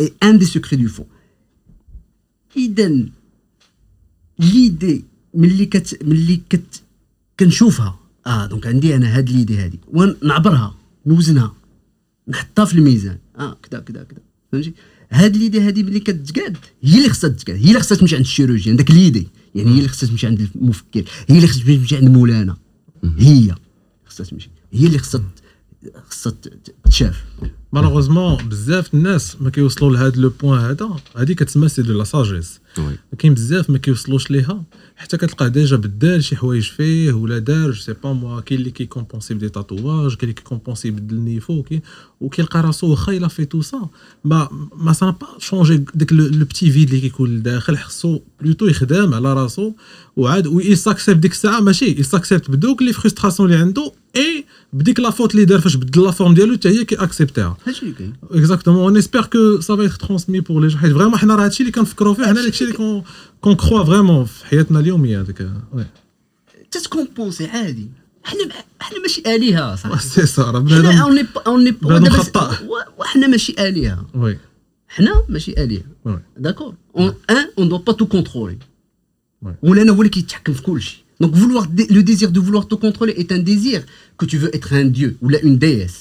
est 0.00 0.12
un 0.22 0.38
des 0.38 0.44
secrets 0.44 0.82
du 0.82 0.88
fond 0.88 1.06
اذا 2.56 3.02
l'idée 4.38 5.04
ملي 5.34 5.66
كت 5.66 6.04
ملي 6.04 6.40
كت 6.50 6.82
كنشوفها. 7.40 7.98
آه 8.26 8.46
donc 8.46 8.66
عندي 8.66 8.96
أنا 8.96 9.16
هاد 9.16 9.30
l'idée 9.30 9.56
هادي. 9.58 9.78
ونعبرها 9.88 10.74
نوزنها 11.06 11.54
نحطها 12.28 12.64
في 12.64 12.74
الميزان. 12.74 13.18
آه 13.38 13.58
كذا 13.62 13.80
كذا 13.80 14.02
كذا 14.02 14.20
فهمتي؟ 14.52 14.74
هاد 15.10 15.36
l'idée 15.36 15.60
هادي 15.60 15.82
ملي 15.82 16.00
كتقاد 16.00 16.56
هي 16.82 16.98
اللي 16.98 17.08
خصها 17.08 17.30
تقاد 17.30 17.56
هي 17.56 17.68
اللي 17.68 17.80
خصها 17.80 17.96
تمشي 17.96 18.16
عند 18.16 18.24
ال 18.24 18.29
chirurgien 18.29 18.76
داك 18.76 18.90
l'idée. 18.90 19.28
يعني 19.54 19.70
هي 19.70 19.78
اللي 19.78 19.88
خصها 19.88 20.08
تمشي 20.08 20.26
عند 20.26 20.48
المفكر. 20.56 21.04
هي 21.28 21.36
اللي 21.36 21.46
خصها 21.46 21.76
تمشي 21.76 21.96
عند 21.96 22.08
مولانا. 22.08 22.56
هي 23.18 23.54
خصها 24.06 24.26
تمشي. 24.26 24.50
هي 24.72 24.86
اللي 24.86 24.98
خصها 24.98 25.22
خصها 26.08 26.32
تشاف 26.90 27.24
malheureusement 27.72 28.36
بزاف 28.36 28.94
الناس 28.94 29.36
ما 29.40 29.50
كيوصلوا 29.50 29.92
لهذا 29.92 30.16
le 30.16 30.32
point 30.40 30.60
هذا. 30.60 30.96
هذه 31.16 31.32
كتسمى 31.32 31.68
c'est 31.68 31.82
de 31.82 31.98
la 31.98 32.04
sagesse. 32.04 32.60
كاين 33.18 33.34
بزاف 33.34 33.70
ما 33.70 33.78
كيوصلوش 33.78 34.30
ليها. 34.30 34.64
حتى 34.96 35.16
كتلقاه 35.16 35.48
ديجا 35.48 35.76
بدال 35.76 36.24
شي 36.24 36.36
حوايج 36.36 36.62
فيه 36.62 37.12
ولا 37.12 37.38
دار 37.38 37.70
جو 37.70 37.80
سي 37.80 37.94
با 38.04 38.12
موا 38.12 38.40
كاين 38.40 38.60
اللي 38.60 38.70
كيكومبونسي 38.70 39.34
بدي 39.34 39.48
تاتواج 39.48 40.10
كاين 40.10 40.22
اللي 40.22 40.32
كيكومبونسي 40.32 40.90
بدل 40.90 41.16
النيفو 41.16 41.64
وكيلقى 42.20 42.60
راسو 42.60 42.90
واخا 42.90 43.12
إلا 43.12 43.28
في 43.28 43.44
تو 43.44 43.62
سا 43.62 43.88
ما 44.24 44.48
ما 44.76 44.92
سا 44.92 45.10
با 45.10 45.26
شونجي 45.38 45.84
داك 45.94 46.12
لو 46.12 46.44
بتي 46.44 46.70
فيد 46.70 46.88
اللي 46.88 47.00
كيكون 47.00 47.36
لداخل. 47.36 47.76
خصو 47.76 48.20
بلوتو 48.40 48.66
يخدم 48.66 49.14
على 49.14 49.34
راسو. 49.34 49.72
وعاد 50.16 50.46
وي 50.46 50.76
ساكسيبت 50.76 51.18
ديك 51.18 51.32
الساعة 51.32 51.60
ماشي 51.60 52.00
يساكسيبت 52.00 52.50
بدوك 52.50 52.82
لي 52.82 52.92
فرستراسيون 52.92 53.52
اللي 53.52 53.62
عنده 53.62 53.92
اي 54.16 54.44
بديك 54.72 55.00
لا 55.00 55.10
فوت 55.10 55.34
اللي 55.34 55.44
دار 55.44 55.60
فاش 55.60 55.76
بدل 55.76 56.04
لا 56.04 56.10
فورم 56.10 56.34
ديالو 56.34 56.54
حتى 56.54 56.68
هي 56.75 56.85
كي 56.85 56.95
اكسبتيها 56.95 57.57
هادشي 57.67 57.81
اللي 57.81 57.93
كاين 57.93 58.13
اكزاكتومون 58.31 58.81
اون 58.83 58.97
اسبير 58.97 59.25
كو 59.25 59.59
سا 59.61 59.75
فا 59.75 59.81
ايتر 59.81 59.95
ترونسمي 59.95 60.39
بور 60.39 60.61
لي 60.61 60.67
جون 60.67 60.79
حيت 60.79 60.91
فريمون 60.93 61.17
حنا 61.17 61.35
راه 61.35 61.45
هادشي 61.45 61.59
اللي 61.63 61.71
كنفكروا 61.71 62.13
فيه 62.13 62.23
حنا 62.25 62.41
داكشي 62.41 62.63
اللي 62.63 62.75
كون 62.75 63.03
كون 63.41 63.55
كخوا 63.55 63.83
فريمون 63.83 64.25
في 64.25 64.45
حياتنا 64.45 64.79
اليوميه 64.79 65.21
هذاك 65.21 65.49
وي 65.73 65.85
تتكومبونسي 66.71 67.45
عادي 67.47 67.89
حنا 68.23 68.39
حنا 68.79 68.99
ماشي 69.01 69.21
الهه 69.35 69.75
صاحبي 69.75 69.99
سي 69.99 70.25
سا 70.25 70.41
راه 70.41 70.51
حنا 70.51 70.59
بنادم 70.59 70.97
اوني 70.97 71.25
اوني 71.47 71.71
بنادم 71.71 72.09
خطأ. 72.09 72.57
وحنا 72.97 73.27
ماشي 73.27 73.55
الهه 73.59 74.05
وي 74.15 74.37
حنا 74.87 75.23
ماشي 75.29 75.51
الهه 75.63 75.81
وي 76.05 76.19
D'accord 76.43 76.73
On, 76.93 77.07
un, 77.37 77.43
on 77.57 77.63
ne 77.65 77.69
doit 77.69 77.83
pas 77.89 77.93
tout 77.93 78.07
contrôler. 78.17 78.57
Ouais. 79.45 79.49
ولا 79.63 79.81
انا 79.81 79.91
هو 79.91 79.97
اللي 80.01 80.09
كيتحكم 80.09 80.53
في 80.53 80.61
كل 80.61 80.81
شيء. 80.81 80.97
Donc 81.23 81.31
vouloir 81.35 81.65
dé- 81.77 81.89
le 81.97 82.01
désir 82.11 82.29
de 82.31 82.39
vouloir 82.39 82.63
te 82.67 82.75
contrôler 82.85 83.13
est 83.21 83.31
un 83.31 83.41
désir 83.51 83.79
que 84.19 84.25
tu 84.31 84.37
veux 84.41 84.51
être 84.57 84.73
un 84.73 84.85
dieu 84.97 85.09
ou 85.21 85.29
là 85.29 85.39
une 85.47 85.57
déesse. 85.57 85.99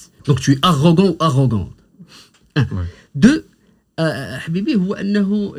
Arrogante. 0.61 1.73
Un. 2.55 2.61
Ouais. 2.61 2.87
Deux, 3.15 3.41
آه، 3.99 4.37
حبيبي 4.37 4.75
هو 4.75 4.93
انه 4.93 5.55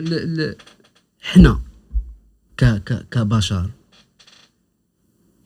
حنا 1.21 1.61
ك 2.57 2.65
ك 2.65 3.07
كبشر 3.11 3.71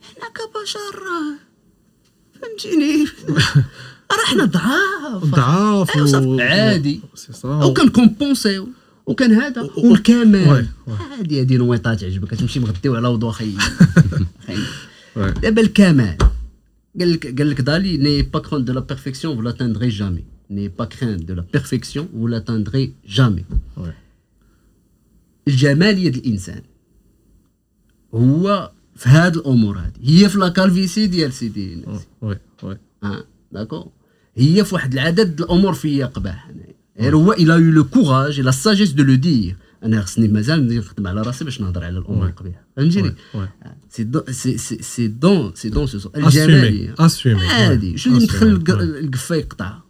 حنا 0.01 0.27
كبشر 0.35 1.03
فهمتيني 2.41 3.05
راه 4.11 4.25
حنا 4.25 4.45
ضعاف 4.45 5.25
ضعاف 5.25 5.97
عادي 6.39 7.01
سي 7.15 7.33
سا 7.33 7.61
أو 7.61 7.73
كنكومبونسيو 7.73 8.69
وكان 9.05 9.33
هذا 9.33 9.69
والكمال. 9.77 10.67
هادي 10.87 11.41
هادي 11.41 11.57
نويطات 11.57 11.99
تعجبك 11.99 12.29
تمشي 12.35 12.59
مغديو 12.59 12.95
على 12.95 13.07
وضو 13.07 13.31
خي. 13.31 13.53
دابا 15.15 15.61
الكمال 15.61 16.17
قال 17.00 17.12
لك 17.12 17.38
قال 17.38 17.50
لك 17.50 17.60
دالي 17.60 17.96
ني 17.96 18.22
با 18.22 18.40
كرون 18.40 18.64
دو 18.64 18.72
لا 18.72 18.80
بيرفيكسيون 18.80 19.36
vous 19.36 19.42
l'atteindrez 19.42 19.90
jamais 19.90 20.22
ني 20.50 20.68
با 20.68 20.84
كرون 20.84 21.16
دو 21.16 21.34
لا 21.34 21.44
بيرفيكسيون 21.52 22.08
vous 22.14 22.28
l'atteindrez 22.28 23.10
jamais 23.16 23.44
وي. 23.76 23.92
الجماليه 25.48 26.08
ديال 26.08 26.26
الانسان 26.26 26.62
هو 28.14 28.72
في 28.96 29.08
هاد 29.08 29.36
الامور 29.36 29.78
هادي 29.78 30.24
هي 30.24 30.28
في 30.28 30.38
لا 30.38 30.48
كالفيسي 30.48 31.06
ديال 31.06 31.32
سيدي 31.32 31.74
الناس 31.74 32.00
وي 32.22 32.38
وي 32.62 32.78
اه 33.04 33.24
داكور 33.52 33.88
هي 34.36 34.64
في 34.64 34.74
واحد 34.74 34.92
العدد 34.92 35.36
د 35.36 35.40
الامور 35.40 35.74
فيا 35.74 36.06
قباح 36.06 36.48
انايا 36.48 36.74
غير 37.00 37.16
هو 37.16 37.32
الى 37.32 37.52
يو 37.52 37.72
لو 37.72 37.84
كوراج 37.84 38.40
لا 38.40 38.50
ساجيس 38.50 38.92
دو 38.92 39.02
لو 39.02 39.14
دير 39.14 39.56
أنا 39.83 40.01
خصني 40.01 40.27
مازال 40.27 40.65
ندير 40.65 40.79
نخدم 40.81 41.07
على 41.07 41.21
راسي 41.21 41.43
باش 41.45 41.61
نهضر 41.61 41.83
على 41.83 41.97
الأمور. 41.97 42.25
القبيحه 42.29 42.61
فهمتيني. 42.77 43.15
c'est 43.89 44.03
dans 44.03 44.21
c'est 44.81 45.07
dans 45.07 45.51
c'est 45.55 45.69
dans 45.69 45.87
ce 45.87 46.09
الجماليه 46.15 46.95
عادي 47.49 47.97
شو 47.97 48.09
اللي 48.09 48.21
مدخل 48.23 48.47
الق- 48.47 48.69
القفة 48.81 49.35
يقطعها 49.35 49.83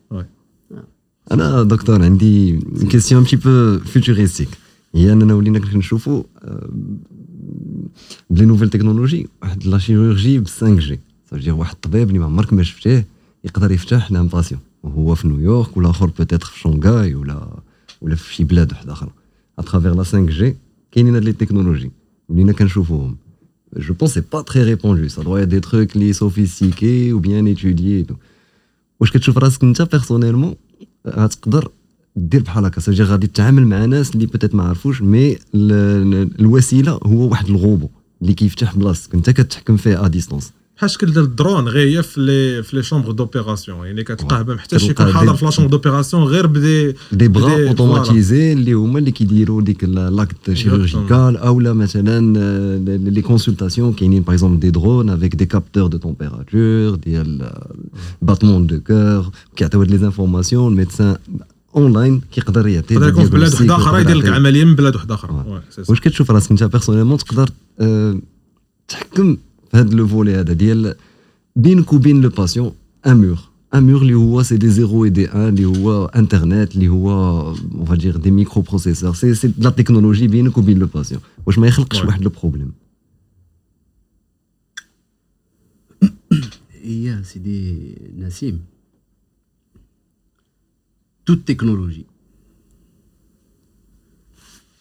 أنا 1.31 1.63
دكتور 1.63 2.03
عندي 2.03 2.59
question 2.89 3.19
un 3.21 3.25
petit 3.25 3.35
peu 3.35 3.79
futuristique 3.79 4.49
هي 4.95 5.11
أننا 5.13 5.33
ولينا 5.33 5.59
كنشوفوا 5.59 6.23
آه، 6.43 6.69
ب 8.29 8.33
les 8.33 8.45
nouvelles 8.45 8.69
technologies 8.69 9.27
واحد 9.41 9.65
la 9.67 9.77
chirurgie 9.77 10.39
ب 10.39 10.47
5G 10.47 10.99
صافي 11.31 11.51
واحد 11.51 11.73
الطبيب 11.73 12.07
اللي 12.07 12.19
ما 12.19 12.25
عمرك 12.25 12.53
ما 12.53 12.63
شفتيه 12.63 13.07
يقدر 13.43 13.71
يفتح 13.71 14.11
ل 14.11 14.17
un 14.17 14.27
patient 14.27 14.61
وهو 14.83 15.15
في 15.15 15.27
نيويورك 15.27 15.77
ولا 15.77 15.89
اخر 15.89 16.05
peut-être 16.05 16.45
في 16.47 16.59
شونغاي 16.59 17.15
ولا 17.15 17.47
ولا 18.01 18.15
في 18.15 18.33
شي 18.35 18.43
بلاد 18.43 18.71
واحدة 18.71 18.93
أخرى. 18.93 19.09
اترافير 19.60 19.94
لا 19.94 20.02
5 20.02 20.26
جي 20.26 20.56
كاينين 20.92 21.14
هاد 21.14 21.24
لي 21.24 21.32
تكنولوجي 21.32 21.90
ولينا 22.28 22.52
كنشوفوهم 22.52 23.16
جو 23.76 23.94
بونس 23.94 24.14
سي 24.14 24.22
با 24.32 24.42
تري 24.42 24.62
ريبوندو 24.62 25.08
سا 25.08 25.22
دوا 25.22 25.44
دي 25.44 25.60
تروك 25.60 25.96
لي 25.96 26.12
سوفيستيكي 26.12 27.12
ou 27.14 27.20
bien 27.20 27.56
étudiés 27.58 28.14
واش 29.00 29.10
كتشوف 29.10 29.38
راسك 29.38 29.62
انت 29.64 29.82
بيرسونيلمون 29.82 30.54
غتقدر 31.08 31.68
دير 32.16 32.42
بحال 32.42 32.64
هكا 32.64 32.80
سوجي 32.80 33.02
غادي 33.02 33.26
تتعامل 33.26 33.66
مع 33.66 33.84
ناس 33.84 34.14
اللي 34.14 34.26
بوتيت 34.26 34.54
ما 34.54 34.62
عرفوش 34.62 35.02
مي 35.02 35.32
ال- 35.32 35.38
ال- 35.54 36.40
الوسيله 36.40 36.92
هو 37.06 37.28
واحد 37.28 37.48
الغوبو 37.48 37.88
اللي 38.22 38.32
كيفتح 38.34 38.76
بلاصتك 38.76 39.14
انت 39.14 39.30
كتحكم 39.30 39.76
فيه 39.76 40.04
ا 40.04 40.08
ديستونس 40.08 40.52
بحال 40.81 40.89
شكل 40.89 41.11
ديال 41.11 41.23
الدرون 41.23 41.67
غير 41.67 41.87
هي 41.87 42.03
في 42.03 42.21
لي 42.21 42.63
في 42.63 42.75
لي 42.75 42.83
شومبر 42.83 43.11
دوبيراسيون 43.11 43.85
يعني 43.85 44.03
كتلقاه 44.03 44.43
ما 44.43 44.55
محتاجش 44.55 44.83
كتلقى 44.83 45.09
يكون 45.09 45.13
حاضر 45.13 45.35
في 45.35 45.45
لا 45.45 45.51
شومبر 45.51 45.69
دوبيراسيون 45.69 46.23
غير 46.23 46.47
ب 46.47 46.59
des 46.59 46.95
des 47.11 47.27
bras 47.27 47.67
automatisés 47.69 48.53
اللي 48.53 48.73
هما 48.73 48.99
اللي 48.99 49.11
كيديروا 49.11 49.61
ديك 49.61 49.83
l'acte 49.83 50.53
chirurgical 50.53 51.37
أو 51.37 51.59
لا 51.59 51.73
مثلا 51.73 52.37
les 52.97 53.21
consultations 53.21 53.93
كاينين 53.93 54.21
par 54.21 54.33
exemple 54.33 54.59
des 54.59 54.71
drones 54.71 55.09
avec 55.09 55.35
des 55.35 55.45
capteurs 55.45 55.87
de 55.87 55.97
température 55.97 56.95
ديال 56.95 57.51
battements 58.21 58.67
de 58.67 58.79
cœur 58.79 59.29
كيعطيو 59.55 59.81
هاد 59.81 59.91
les 59.91 59.97
informations 59.97 60.71
ال 60.71 60.77
médecin 60.77 61.15
online 61.75 62.21
كيقدر 62.31 62.67
يعطي 62.67 62.93
يقدر 62.93 63.07
يكون 63.07 63.23
في 63.23 63.31
بلاد 63.31 63.53
وحده 63.53 63.75
أخرى 63.75 64.01
يدير 64.01 64.15
لك 64.15 64.27
عمليه 64.27 64.65
من 64.65 64.75
بلاد 64.75 64.95
وحده 64.95 65.15
أخرى. 65.15 65.61
واش 65.89 65.99
كتشوف 65.99 66.31
راسك 66.31 66.51
انت 66.51 66.63
personnellement 66.63 67.17
تقدر 67.17 67.49
تحكم 68.87 69.37
هذا 69.74 69.94
لو 69.94 70.06
فولي 70.08 70.34
هذا 70.34 70.52
ديال 70.52 70.94
بينك 71.56 71.92
وبين 71.92 72.20
لو 72.20 72.28
باسيون 72.28 72.72
ان 73.06 73.16
مور 73.16 73.38
ان 73.74 73.82
مور 73.82 74.02
اللي 74.02 74.14
هو 74.14 74.42
سي 74.42 74.56
دي 74.56 74.68
زيرو 74.70 75.04
اي 75.04 75.10
دي 75.10 75.28
ان 75.30 75.48
اللي 75.48 75.64
هو 75.66 76.04
انترنت 76.06 76.74
اللي 76.74 76.88
هو 76.88 77.10
اون 77.74 77.84
فا 77.84 77.94
دير 77.94 78.16
دي 78.16 78.30
ميكرو 78.30 78.62
بروسيسور 78.62 79.14
سي 79.14 79.34
سي 79.34 79.52
لا 79.58 79.70
تكنولوجي 79.70 80.28
بينك 80.28 80.58
وبين 80.58 80.78
لو 80.78 80.86
باسيون 80.86 81.20
واش 81.46 81.58
ما 81.58 81.66
يخلقش 81.66 82.00
Ouais. 82.00 82.06
واحد 82.06 82.22
لو 82.22 82.30
بروبليم 82.30 82.72
هي 86.82 87.22
سيدي 87.24 87.94
نسيم 88.18 88.60
توت 91.26 91.38
تكنولوجي 91.48 92.04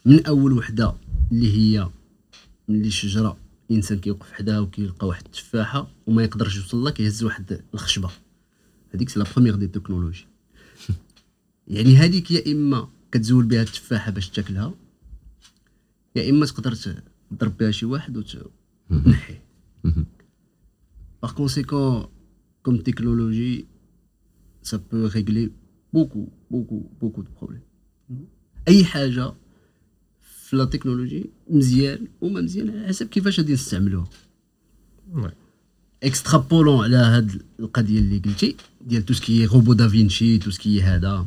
من 0.06 0.26
اول 0.26 0.54
وحده 0.54 0.94
اللي 1.32 1.54
هي 1.58 1.90
ملي 2.70 2.92
شجره 2.92 3.38
انسان 3.71 3.99
كيوقف 3.99 4.33
حداها 4.33 4.61
وكيلقى 4.61 5.07
واحد 5.07 5.25
التفاحة 5.27 5.91
وما 6.07 6.23
يقدرش 6.23 6.57
يوصل 6.57 6.77
لها 6.77 6.93
كيهز 6.93 7.25
واحد 7.25 7.65
الخشبة. 7.75 8.11
هذيك 8.95 9.09
c'est 9.09 9.19
la 9.19 9.25
première 9.35 9.55
des 9.57 9.67
technologies 9.67 10.27
يعني 11.69 11.97
هذيك 11.97 12.31
يا 12.31 12.53
إما 12.53 12.89
كتزول 13.13 13.45
بها 13.45 13.63
التفاحة 13.63 14.11
باش 14.11 14.31
تاكلها 14.31 14.75
يا 16.17 16.31
إما 16.31 16.47
تقدر 16.47 16.75
تضرب 17.31 17.57
بها 17.57 17.71
شي 17.71 17.87
واحد 17.87 18.17
وتنحيه. 18.17 19.43
Par 21.23 21.35
conséquent, 21.35 22.11
comme 22.63 22.83
technologie, 22.83 23.67
ça 24.63 24.79
peut 24.79 25.05
régler 25.17 25.47
beaucoup, 25.95 26.29
beaucoup, 26.51 26.85
beaucoup 27.01 27.23
de 27.23 27.29
problèmes. 27.29 27.67
أي 28.69 28.85
حاجة 28.85 29.35
في 30.50 30.56
لا 30.56 30.66
تكنولوجي 30.66 31.26
مزيان 31.50 32.08
وما 32.22 32.42
مزيان 32.42 32.70
على 32.70 32.88
حسب 32.88 33.08
كيفاش 33.08 33.40
غادي 33.40 33.54
نستعملوها. 33.54 34.10
Ouais. 35.16 35.30
اكسترابولون 36.04 36.84
على 36.84 36.96
هاد 36.96 37.42
القضية 37.60 38.00
اللي 38.00 38.18
قلتي 38.18 38.56
ديال 38.88 39.06
تو 39.06 39.14
سكي 39.14 39.46
روبو 39.46 39.74
دافينشي 39.74 40.38
تو 40.38 40.52
سكي 40.52 40.82
هذا 40.82 41.26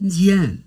مزيان 0.00 0.58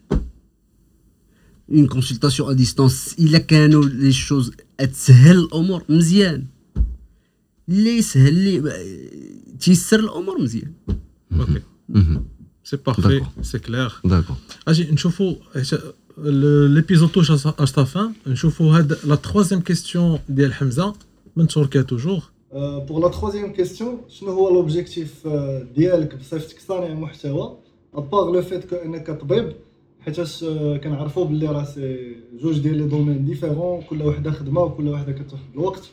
اون 1.69 1.88
كونسلطاسيون 1.88 2.50
ا 2.50 2.53
ديستونس 2.53 3.15
الا 3.19 3.38
كانوا 3.38 3.86
لي 3.86 4.12
شوز 4.12 4.51
تسهل 4.77 5.39
الامور 5.39 5.84
مزيان 5.89 6.46
اللي 7.69 7.98
يسهل 7.98 8.34
لي 8.34 8.62
تيسر 9.60 10.00
الامور 10.00 10.41
مزيان 10.41 10.74
Ok. 11.34 11.50
C'est 12.63 12.84
parfait, 12.84 13.19
D'accord. 13.19 13.31
c'est 13.41 13.62
clair. 13.67 14.01
داكور 14.05 14.36
اجي 14.67 14.91
نشوفوا 14.91 15.36
ليبيزود 16.17 17.10
توش 17.10 17.31
à 17.31 17.65
sa 17.65 17.86
fin 17.86 18.27
نشوفوا 18.27 18.77
هاد 18.77 18.98
لا 19.05 19.15
تروازيام 19.15 19.62
كيستيون 19.62 20.19
ديال 20.29 20.53
حمزه 20.53 20.93
من 21.36 21.48
تركيا 21.48 21.81
توجور 21.81 22.24
بور 22.53 23.01
لا 23.01 23.07
تروزيام 23.07 23.53
كيستيون 23.53 24.01
شنو 24.10 24.31
هو 24.31 24.50
لوبجيكتيف 24.53 25.27
ديالك 25.75 26.15
بصفتك 26.15 26.60
صانع 26.60 26.93
محتوى 26.93 27.57
ابار 27.93 28.31
لو 28.31 28.41
فيت 28.41 28.69
كو 28.69 28.75
انك 28.75 29.12
طبيب 29.12 29.53
حيتاش 30.00 30.43
آه، 30.43 30.77
كنعرفوا 30.77 31.25
باللي 31.25 31.48
راه 31.48 31.63
سي 31.63 32.15
جوج 32.41 32.60
ديال 32.60 32.77
لي 32.77 32.84
دومين 32.88 33.25
ديفيرون 33.25 33.81
كل 33.81 34.01
وحده 34.01 34.31
خدمه 34.31 34.62
وكل 34.62 34.88
وحده 34.88 35.12
كتاخذ 35.12 35.43
الوقت 35.53 35.84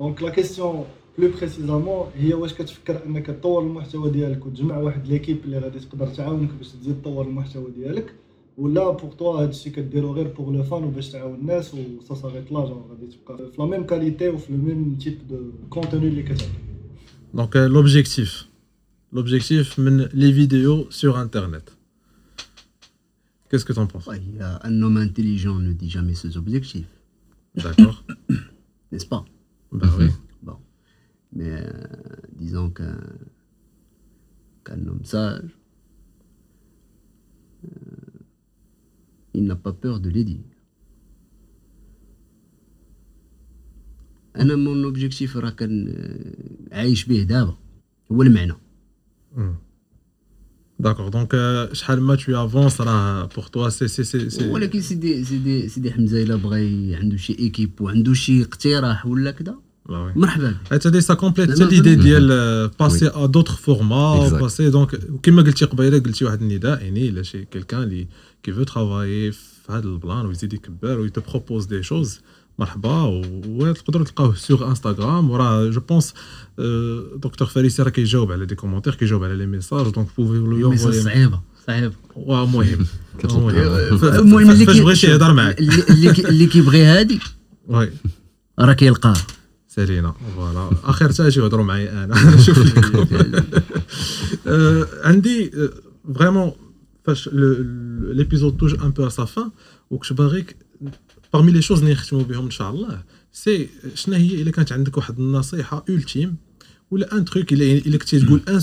دونك 0.00 0.22
لا 0.22 0.30
كيستيون 0.30 0.84
بلو 1.18 1.28
بريسيزامون 1.38 2.06
هي 2.14 2.34
واش 2.34 2.54
كتفكر 2.54 3.06
انك 3.06 3.26
تطور 3.26 3.62
المحتوى 3.62 4.10
ديالك 4.10 4.46
وتجمع 4.46 4.78
واحد 4.78 5.06
ليكيب 5.08 5.38
اللي 5.44 5.58
غادي 5.58 5.78
تقدر 5.80 6.06
تعاونك 6.06 6.50
باش 6.58 6.68
تزيد 6.68 7.00
تطور 7.02 7.26
المحتوى 7.26 7.70
ديالك 7.70 8.14
ولا 8.58 8.90
بوغ 8.90 9.12
توا 9.14 9.42
هادشي 9.42 9.70
كديرو 9.70 10.12
غير 10.12 10.28
بوغ 10.28 10.50
لو 10.50 10.62
فان 10.62 10.84
وباش 10.84 11.08
تعاون 11.08 11.34
الناس 11.34 11.74
وسا 11.74 12.14
صافي 12.14 12.38
لا 12.38 12.44
جون 12.66 12.84
غادي 12.90 13.06
تبقى 13.06 13.50
في 13.50 13.58
لا 13.58 13.64
ميم 13.64 13.86
كاليتي 13.86 14.28
وفي 14.28 14.52
لو 14.52 14.58
ميم 14.58 14.94
تيب 14.94 15.18
دو 15.28 15.50
كونتوني 15.70 16.08
اللي 16.08 16.22
كتعطي 16.22 16.50
دونك 17.34 17.56
لوبجيكتيف 17.56 18.46
لوبجيكتيف 19.12 19.78
من 19.78 19.96
لي 20.14 20.32
فيديو 20.32 20.90
سور 20.90 21.22
انترنت 21.22 21.68
Qu'est-ce 23.48 23.64
que 23.64 23.72
tu 23.72 23.78
en 23.78 23.86
penses 23.86 24.10
Il 24.14 24.36
y 24.36 24.40
a 24.42 24.60
un 24.62 24.82
homme 24.82 24.98
intelligent 24.98 25.56
ne 25.58 25.72
dit 25.72 25.88
jamais 25.88 26.14
ses 26.14 26.36
objectifs. 26.36 26.86
D'accord. 27.54 28.04
N'est-ce 28.92 29.06
pas 29.06 29.24
Ben 29.72 29.88
oui. 29.98 30.08
Bon. 31.32 31.38
Mais 31.38 31.50
euh, 31.50 31.62
disons 32.32 32.70
qu'un 32.70 32.98
qu'un 34.64 34.86
homme 34.86 35.04
sage, 35.04 35.50
euh, 37.64 37.68
il 39.34 39.44
n'a 39.44 39.56
pas 39.56 39.72
peur 39.72 40.00
de 40.00 40.10
les 40.10 40.24
dire. 40.24 40.44
انا 44.36 44.54
mon 44.54 44.84
objectif 44.84 45.36
راه 45.36 45.50
كان 45.50 45.94
عايش 46.72 47.04
به 47.04 47.22
دابا 47.22 47.56
هو 48.12 48.22
المعنى 48.22 48.54
داكور 50.78 51.08
دونك 51.08 51.34
شحال 51.72 52.00
ما 52.00 52.16
tu 52.16 52.20
avances 52.20 52.80
راه 52.80 53.26
بور 53.26 53.44
توا 53.44 53.68
سي 53.68 53.88
سي 53.88 54.04
سي 54.04 54.30
سي 54.30 54.48
ولكن 54.50 54.80
سيدي 54.80 55.24
سيدي 55.24 55.68
سيدي 55.68 55.92
حمزه 55.92 56.22
الا 56.22 56.36
بغى 56.36 56.96
عنده 56.96 57.16
شي 57.16 57.38
ايكيب 57.38 57.80
وعنده 57.80 58.14
شي 58.14 58.42
اقتراح 58.42 59.06
ولا 59.06 59.30
كذا 59.30 59.58
مرحبا. 60.15 60.55
هادي 60.71 61.01
ça 61.01 61.13
complète 61.13 61.59
l'idée 61.59 61.95
ديال 61.95 62.27
passer 62.79 63.07
à 63.07 63.25
d'autres 63.25 63.57
formats 63.57 64.29
passer 64.29 64.69
donc 64.69 64.99
كيما 65.23 65.41
قلتي 65.41 65.65
قبيله 65.65 65.99
قلتي 65.99 66.25
واحد 66.25 66.41
النداء 66.41 66.81
يعني 66.81 67.09
الا 67.09 67.23
شي 67.23 67.45
quelqu'un 67.45 67.83
اللي 67.83 68.07
qui 68.43 68.53
veut 68.53 68.63
travailler 68.63 69.31
في 69.31 69.71
هذا 69.71 69.83
البلان 69.87 70.25
ويزيد 70.25 70.53
يكبر 70.53 70.99
و 70.99 71.04
y 71.04 71.10
te 71.10 71.21
propose 71.29 71.65
des 71.65 71.83
choses 71.83 72.19
مرحبا 72.59 73.01
وتقدروا 73.47 74.05
تلقاوه 74.05 74.35
sur 74.35 74.67
Instagram 74.67 75.29
وراه 75.29 75.69
je 75.69 75.81
pense 75.81 76.13
دكتور 77.23 77.47
فريسي 77.47 77.83
راه 77.83 77.89
كيجاوب 77.89 78.31
على 78.31 78.45
des 78.45 78.55
commentaires 78.55 78.95
كيجاوب 78.95 79.23
على 79.23 79.35
les 79.35 79.45
messages 79.45 79.89
donc 79.93 80.07
بوفي 80.17 80.37
le 80.61 80.69
message 80.69 80.93
صعيبه 80.93 81.39
صعيبه 81.67 81.93
المهم 82.17 82.85
المهم 84.03 84.51
اللي 84.51 84.65
بغيتي 84.65 85.07
يهضر 85.07 85.33
معاك 85.33 85.59
اللي 85.59 86.11
اللي 86.11 86.45
كيبغي 86.45 86.83
هادي 86.83 87.19
oui 87.67 87.89
راه 88.59 88.73
كيلقاه 88.73 89.13
سالينا 89.75 90.13
voilà. 90.35 90.69
آخر 90.83 91.09
حتى 91.09 91.23
يهضروا 91.23 91.65
معايا 91.65 92.03
أنا. 92.03 92.15
نشوف 92.35 92.59
لكم 92.59 93.07
عندي 95.03 95.51
vraiment 96.15 96.51
فاش 97.03 97.29
l'épisode 97.33 98.57
touche 98.57 98.73
un 98.83 98.89
peu 98.91 99.07
à 99.07 99.09
sa 99.09 99.25
fin 99.25 99.51
وكنت 99.89 100.13
باغيك 100.13 100.55
parmi 101.33 101.51
les 101.51 101.61
choses 101.61 101.79
اللي 101.79 101.91
نختموا 101.91 102.23
بهم 102.23 102.45
إن 102.45 102.51
شاء 102.51 102.69
الله. 102.69 103.03
c'est 103.31 103.69
شنو 103.95 104.15
هي؟ 104.15 104.41
إلا 104.41 104.51
كانت 104.51 104.71
عندك 104.71 104.97
واحد 104.97 105.19
النصيحة 105.19 105.85
ultime 105.89 106.35
ولا 106.91 107.17
un 107.17 107.25
truc 107.25 107.53
الا 107.53 107.65
الا 107.65 107.97
كنتي 107.97 108.19
تقول 108.19 108.41
un 108.47 108.61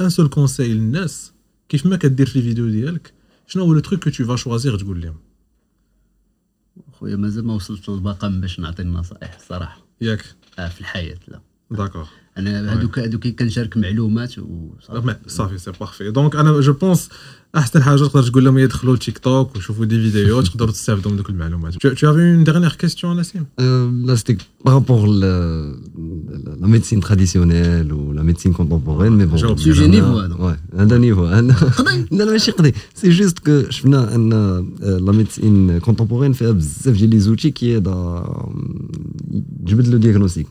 un 0.00 0.08
seul 0.08 0.28
conseil 0.28 0.68
للناس. 0.68 1.32
كيف 1.68 1.86
ما 1.86 1.96
كدير 1.96 2.26
في 2.26 2.36
الفيديو 2.36 2.68
ديالك 2.68 3.12
شنو 3.46 3.64
هو 3.64 3.72
le 3.74 3.80
truc 3.80 4.04
que 4.04 4.10
tu 4.10 4.24
vas 4.24 4.36
choisir 4.36 4.76
تقول 4.76 5.00
لهم؟ 5.00 5.16
خويا 6.92 7.16
مازال 7.16 7.46
ما 7.46 7.54
وصلتش 7.54 7.90
للمقام 7.90 8.40
باش 8.40 8.60
نعطي 8.60 8.82
النصائح 8.82 9.36
الصراحه 9.40 9.82
ياك. 10.02 10.24
آه 10.58 10.68
في 10.68 10.80
الحياة 10.80 11.18
لا. 11.28 11.40
داكور 11.71 12.07
انا 12.37 12.73
هذوك 12.73 12.99
هذوك 12.99 13.27
كنشارك 13.27 13.77
معلومات 13.77 14.39
وصافي 14.39 15.15
صافي 15.27 15.57
سي 15.57 15.71
بارفي 15.79 16.11
دونك 16.11 16.35
انا 16.35 16.59
جو 16.59 16.73
بونس 16.73 17.09
احسن 17.55 17.83
حاجه 17.83 17.97
تقدر 17.97 18.23
تقول 18.23 18.45
لهم 18.45 18.57
يدخلوا 18.57 18.95
تيك 18.95 19.17
توك 19.17 19.55
ويشوفوا 19.55 19.85
دي 19.85 20.11
فيديو 20.11 20.41
تقدروا 20.41 20.71
تستافدوا 20.71 21.11
من 21.11 21.17
دوك 21.17 21.29
المعلومات 21.29 21.73
tu 21.77 22.05
avais 22.07 22.33
une 22.35 22.43
dernière 22.43 22.77
question 22.77 23.15
Nassim 23.15 23.45
euh, 23.59 23.89
là 24.07 24.15
c'était 24.17 24.37
par 24.65 24.73
rapport 24.73 25.07
la, 25.07 25.35
la 26.63 26.67
médecine 26.67 26.99
traditionnelle 26.99 27.93
ou 27.93 28.13
la 28.13 28.23
médecine 28.23 28.53
contemporaine 28.53 29.15
mais 29.15 29.25
bon 29.25 29.57
sujet 29.57 29.87
niveau 29.87 30.15
ouais 30.45 30.57
هذا 30.79 30.97
نيفو 30.97 31.25
لا 31.25 31.41
لا 32.11 32.25
ماشي 32.25 32.51
قضي 32.51 32.73
سي 32.95 33.09
جوست 33.09 33.39
كو 33.39 33.69
شفنا 33.69 34.15
ان 34.15 34.29
لا 34.81 35.11
ميديسين 35.11 35.79
كونتمبورين 35.79 36.33
فيها 36.33 36.51
بزاف 36.51 36.97
ديال 36.97 37.09
لي 37.09 37.19
زوتي 37.19 37.51
كي 37.51 37.79
تجبد 39.65 39.87
لو 39.87 39.97
دياغنوستيك 39.97 40.47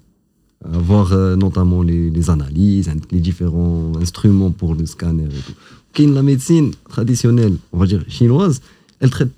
avoir 0.63 1.13
euh, 1.13 1.35
notamment 1.35 1.81
les, 1.81 2.29
analyses, 2.29 2.89
les 3.11 3.19
différents 3.19 3.91
instruments 3.99 4.51
pour 4.51 4.75
le 4.75 4.85
scanner 4.85 5.25
et 5.25 5.27
tout. 5.45 5.53
Qui 5.93 6.07
la 6.07 6.23
médecine 6.23 6.71
traditionnelle, 6.89 7.55
on 7.73 7.79
va 7.79 7.85
dire 7.85 8.03
chinoise, 8.07 8.61
elle 8.99 9.09
traite 9.09 9.31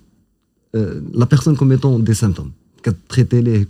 euh, 0.76 1.02
la 1.14 1.26
personne 1.26 1.56
comme 1.56 1.72
étant 1.72 2.00
des 2.00 2.14
symptômes. 2.14 2.52
qu'elle 2.84 2.96
traite 3.08 3.34
les 3.34 3.68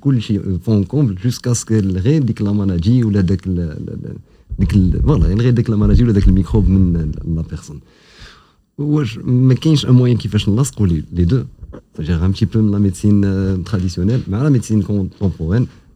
font 0.64 0.84
comble 0.84 1.18
jusqu'à 1.20 1.54
ce 1.54 1.66
qu'elle 1.66 1.98
rédique 1.98 2.40
la 2.40 2.54
maladie 2.54 3.04
ou 3.04 3.10
la 3.10 3.22
voilà, 5.04 5.28
elle 5.30 5.42
rédique 5.42 5.68
la 5.68 5.78
maladie 5.78 6.04
ou 6.04 6.08
le 6.08 6.32
microbe 6.32 6.68
de 6.68 7.36
la 7.36 7.44
personne. 7.44 7.80
Il 8.80 8.86
y 8.86 9.86
a 9.86 9.90
un 9.90 9.92
moyen 9.92 10.16
qui 10.16 10.28
fait 10.28 10.38
les 11.12 11.26
deux. 11.26 11.46
C'est-à-dire 11.94 12.24
un 12.24 12.32
petit 12.32 12.46
peu 12.46 12.62
la 12.62 12.80
médecine 12.80 13.24
euh, 13.26 13.58
traditionnelle, 13.58 14.22
mais 14.28 14.38
la 14.42 14.50
médecine 14.50 14.84
contemporaine, 14.84 15.66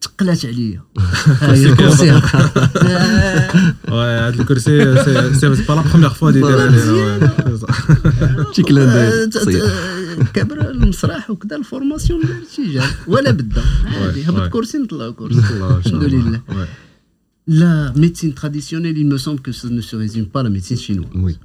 تقلات 0.00 0.46
عليا 0.46 0.82
هاي 1.40 1.66
الكرسي 1.66 2.10
هذا 3.88 4.28
الكرسي 4.28 5.04
سي 5.34 5.48
با 5.48 5.72
لا 5.74 5.82
بروميير 5.82 6.10
فوا 6.10 6.30
اللي 6.30 6.40
داير 6.40 6.60
علينا 6.60 7.32
شي 8.52 8.62
كلان 8.62 9.30
كبر 10.34 10.70
المسرح 10.70 11.30
وكذا 11.30 11.56
الفورماسيون 11.56 12.20
شي 12.56 12.72
جاب 12.72 12.90
ولا 13.06 13.30
بدا 13.30 13.62
عادي 13.84 14.28
هبط 14.28 14.48
كرسي 14.48 14.78
نطلع 14.78 15.10
كرسي 15.10 15.40
الحمد 15.86 16.04
لله 16.04 16.40
La 17.48 17.92
médecine 17.94 18.34
traditionnelle, 18.34 18.98
il 18.98 19.06
me 19.06 19.18
semble 19.18 19.40
que 19.40 19.52
ça 19.52 19.68
ne 19.68 19.80
se 19.80 19.94
résume 19.94 20.26
pas 20.26 20.40
à 20.40 20.42
la 20.42 20.50
médecine 20.50 20.76
chinoise. 20.76 21.10
Oui. 21.14 21.38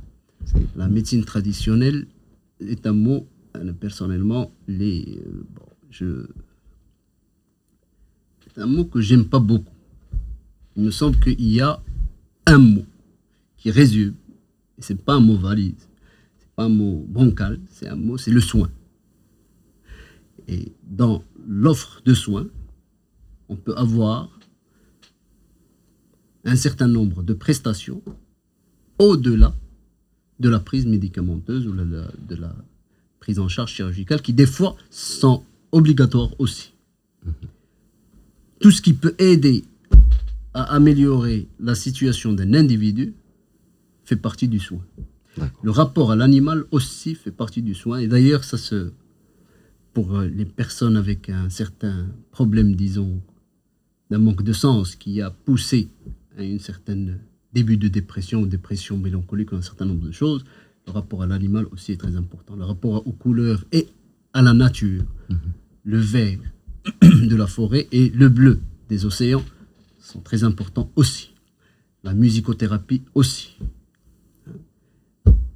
La 0.75 0.87
médecine 0.87 1.23
traditionnelle 1.23 2.07
est 2.59 2.87
un 2.87 2.93
mot, 2.93 3.27
personnellement, 3.79 4.51
les, 4.67 5.21
bon, 5.55 5.67
je, 5.91 6.05
c'est 8.56 8.62
un 8.62 8.66
mot 8.66 8.86
que 8.86 9.02
j'aime 9.02 9.26
pas 9.26 9.38
beaucoup. 9.38 9.74
Il 10.76 10.84
me 10.84 10.90
semble 10.90 11.18
qu'il 11.20 11.40
y 11.40 11.60
a 11.60 11.78
un 12.46 12.58
mot 12.58 12.86
qui 13.58 13.70
résume, 13.70 14.14
et 14.78 14.82
c'est 14.82 14.94
pas 14.94 15.14
un 15.14 15.20
mot 15.20 15.36
valide, 15.36 15.78
c'est 16.38 16.50
pas 16.56 16.64
un 16.64 16.70
mot 16.70 17.04
bancal, 17.06 17.60
c'est 17.70 17.86
un 17.86 17.96
mot, 17.96 18.16
c'est 18.16 18.30
le 18.30 18.40
soin. 18.40 18.70
Et 20.48 20.72
dans 20.84 21.22
l'offre 21.46 22.00
de 22.04 22.14
soins, 22.14 22.46
on 23.50 23.56
peut 23.56 23.74
avoir 23.76 24.30
un 26.44 26.56
certain 26.56 26.86
nombre 26.86 27.22
de 27.22 27.34
prestations 27.34 28.02
au-delà 28.98 29.54
de 30.40 30.48
la 30.48 30.60
prise 30.60 30.86
médicamenteuse 30.86 31.66
ou 31.66 31.72
de 31.72 32.34
la 32.34 32.56
prise 33.20 33.38
en 33.38 33.48
charge 33.48 33.72
chirurgicale 33.72 34.22
qui 34.22 34.32
des 34.32 34.46
fois 34.46 34.76
sont 34.88 35.44
obligatoires 35.72 36.30
aussi 36.38 36.72
tout 38.60 38.70
ce 38.70 38.82
qui 38.82 38.94
peut 38.94 39.14
aider 39.18 39.64
à 40.54 40.62
améliorer 40.74 41.48
la 41.60 41.74
situation 41.74 42.32
d'un 42.32 42.54
individu 42.54 43.14
fait 44.04 44.16
partie 44.16 44.48
du 44.48 44.58
soin. 44.58 44.80
Le 45.62 45.70
rapport 45.70 46.12
à 46.12 46.16
l'animal 46.16 46.64
aussi 46.70 47.14
fait 47.14 47.30
partie 47.30 47.60
du 47.60 47.74
soin. 47.74 47.98
Et 47.98 48.08
d'ailleurs, 48.08 48.44
ça 48.44 48.56
se, 48.56 48.90
pour 49.92 50.20
les 50.20 50.46
personnes 50.46 50.96
avec 50.96 51.28
un 51.28 51.50
certain 51.50 52.06
problème, 52.30 52.74
disons, 52.74 53.20
d'un 54.10 54.18
manque 54.18 54.42
de 54.42 54.52
sens 54.52 54.96
qui 54.96 55.20
a 55.20 55.30
poussé 55.30 55.88
à 56.38 56.42
une 56.42 56.60
certaine 56.60 57.18
début 57.52 57.76
de 57.76 57.88
dépression 57.88 58.40
ou 58.40 58.46
dépression 58.46 58.96
mélancolique 58.96 59.52
ou 59.52 59.56
un 59.56 59.62
certain 59.62 59.84
nombre 59.84 60.06
de 60.06 60.12
choses, 60.12 60.44
le 60.86 60.92
rapport 60.92 61.22
à 61.22 61.26
l'animal 61.26 61.66
aussi 61.72 61.92
est 61.92 61.96
très 61.96 62.16
important. 62.16 62.56
Le 62.56 62.64
rapport 62.64 63.06
aux 63.06 63.12
couleurs 63.12 63.64
et 63.72 63.88
à 64.32 64.42
la 64.42 64.52
nature. 64.52 65.04
Mhm. 65.28 65.38
Le 65.84 65.98
vert, 65.98 66.38
de 67.02 67.36
la 67.36 67.46
forêt 67.46 67.88
et 67.92 68.10
le 68.10 68.28
bleu 68.28 68.60
des 68.88 69.04
océans 69.06 69.44
sont 70.00 70.20
très 70.20 70.44
importants 70.44 70.90
aussi. 70.96 71.32
la 72.04 72.14
musicothérapie 72.14 73.02
aussi. 73.14 73.56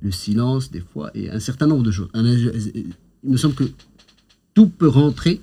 Le 0.02 0.10
silence, 0.10 0.70
des 0.70 0.80
fois, 0.80 1.10
et 1.14 1.30
un 1.30 1.38
certain 1.38 1.66
nombre 1.66 1.84
de 1.84 1.90
choses. 1.92 2.08
Il 2.14 2.94
me 3.22 3.36
semble 3.36 3.54
que 3.54 3.64
tout 4.54 4.68
peut 4.68 4.88
rentrer 4.88 5.40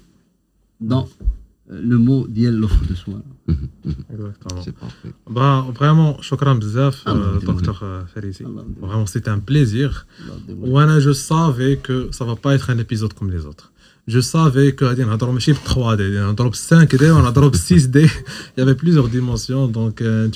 dans 0.81 1.07
euh, 1.21 1.25
le 1.69 1.97
mot 1.97 2.25
dialogue 2.27 2.87
de 2.89 2.95
soi. 2.95 3.21
Mhm. 3.47 3.67
Exactement. 4.13 4.61
C'est 4.63 4.75
parfait. 4.75 5.11
Bah, 5.29 5.65
vraiment, 5.73 6.21
shukran 6.21 6.55
bzaf, 6.55 7.03
euh, 7.07 7.39
docteur 7.39 7.79
euh, 7.83 8.01
Farisi. 8.13 8.43
Vraiment, 8.79 9.05
c'était 9.05 9.29
un 9.29 9.39
plaisir. 9.39 10.07
Voilà, 10.47 10.99
je 10.99 11.11
savais 11.11 11.77
que 11.77 12.09
ça 12.11 12.25
ne 12.25 12.29
va 12.29 12.35
pas 12.35 12.55
être 12.55 12.69
un 12.69 12.77
épisode 12.77 13.13
comme 13.13 13.31
les 13.31 13.45
autres. 13.45 13.71
Je 14.07 14.21
savais 14.21 14.73
que 14.73 14.85
on 14.85 15.11
a 15.11 15.17
drop 15.17 15.37
3D, 15.37 16.23
on 16.23 16.29
a 16.29 16.33
drop 16.33 16.55
5D, 16.55 17.11
on 17.11 17.25
a 17.25 17.31
drop 17.31 17.55
6D. 17.55 18.09
Il 18.55 18.59
y 18.59 18.61
avait 18.61 18.75
plusieurs 18.75 19.09
dimensions, 19.09 19.67
donc 19.67 20.01
euh, 20.01 20.29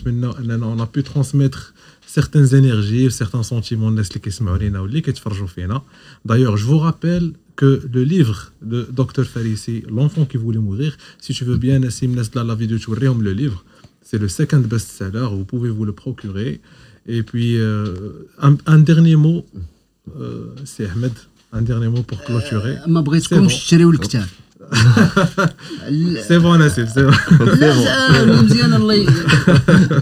on 0.62 0.80
a 0.80 0.88
pu 0.88 1.04
transmettre 1.04 1.74
certaines 2.06 2.54
énergies, 2.54 3.10
certains 3.12 3.44
sentiments 3.44 3.91
de 3.91 4.04
qui 4.04 4.30
D'ailleurs, 6.26 6.58
je 6.58 6.65
vous 6.65 6.80
rappelle 6.80 7.32
que 7.55 7.81
le 7.91 8.03
livre 8.03 8.51
de 8.61 8.87
Dr 8.91 9.23
Farissi, 9.23 9.83
L'enfant 9.89 10.25
qui 10.25 10.37
voulait 10.37 10.59
mourir, 10.59 10.97
si 11.19 11.33
tu 11.33 11.43
veux 11.45 11.57
bien, 11.57 11.79
Nassim 11.79 12.09
Nesla, 12.15 12.43
la 12.43 12.55
vidéo, 12.55 12.77
tu 12.77 12.91
le 12.91 13.31
livre. 13.33 13.63
C'est 14.01 14.17
le 14.17 14.27
second 14.27 14.59
best-seller, 14.59 15.27
vous 15.31 15.45
pouvez 15.45 15.69
vous 15.69 15.85
le 15.85 15.93
procurer. 15.93 16.61
Et 17.07 17.23
puis, 17.23 17.57
euh, 17.57 17.93
un, 18.41 18.57
un, 18.65 18.79
dernier 18.79 19.15
mot, 19.15 19.45
euh, 20.19 20.47
c'est 20.65 20.87
Ahmed, 20.87 21.13
un 21.51 21.61
dernier 21.61 21.87
mot 21.87 22.03
pour 22.03 22.21
clôturer. 22.23 22.77
Euh, 22.77 22.87
c'est 26.27 26.38
bon 26.39 26.62
اسيب 26.62 26.88
c'est 26.88 27.04
bon 27.04 27.13
مزيان 28.43 28.73
الله 28.73 29.07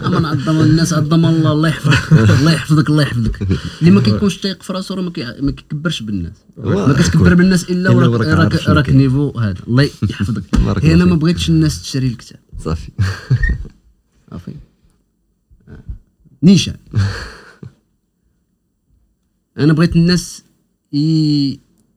اما 0.06 0.20
نعظم 0.20 0.60
الناس 0.60 0.92
عظم 0.92 1.26
الله 1.26 1.52
الله 1.52 1.68
يحفظك 1.68 2.12
الله 2.40 2.52
يحفظك 2.52 2.90
الله 2.90 3.02
يحفظك. 3.02 3.42
اللي 3.80 3.90
ما 3.90 4.00
كيكونش 4.00 4.36
تايق 4.36 4.62
في 4.62 4.72
راسو 4.72 4.94
راه 4.94 5.02
ما 5.40 5.50
كيكبرش 5.50 6.02
بالناس. 6.02 6.32
ما 6.56 6.92
كتكبر 6.92 7.34
بالناس 7.34 7.70
إلا 7.70 7.90
وراك 7.90 8.64
راك 8.68 8.90
niveau 8.90 9.38
هذا. 9.38 9.60
الله 9.68 9.90
يحفظك. 10.10 10.42
أنا 10.84 11.04
ما 11.04 11.16
بغيتش 11.16 11.48
الناس 11.48 11.82
تشري 11.82 12.06
الكتاب 12.06 12.40
صافي. 12.64 12.92
صافي 14.30 14.54
نيشان. 16.42 16.76
أنا 19.58 19.72
بغيت 19.72 19.96
الناس 19.96 20.42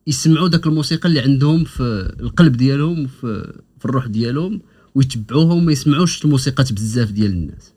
يسمعوا 0.07 0.49
ذاك 0.49 0.67
الموسيقى 0.67 1.09
اللي 1.09 1.19
عندهم 1.19 1.63
في 1.63 2.15
القلب 2.19 2.57
ديالهم 2.57 3.07
في, 3.07 3.61
في 3.79 3.85
الروح 3.85 4.07
ديالهم 4.07 4.61
ويتبعوها 4.95 5.53
وما 5.53 5.71
يسمعوش 5.71 6.25
الموسيقات 6.25 6.73
بزاف 6.73 7.11
ديال 7.11 7.31
الناس. 7.31 7.73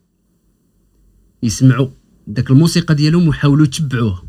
يسمعوا 1.42 1.88
ذاك 2.30 2.50
الموسيقى 2.50 2.94
ديالهم 2.94 3.28
ويحاولوا 3.28 3.66
يتبعوها. 3.66 4.24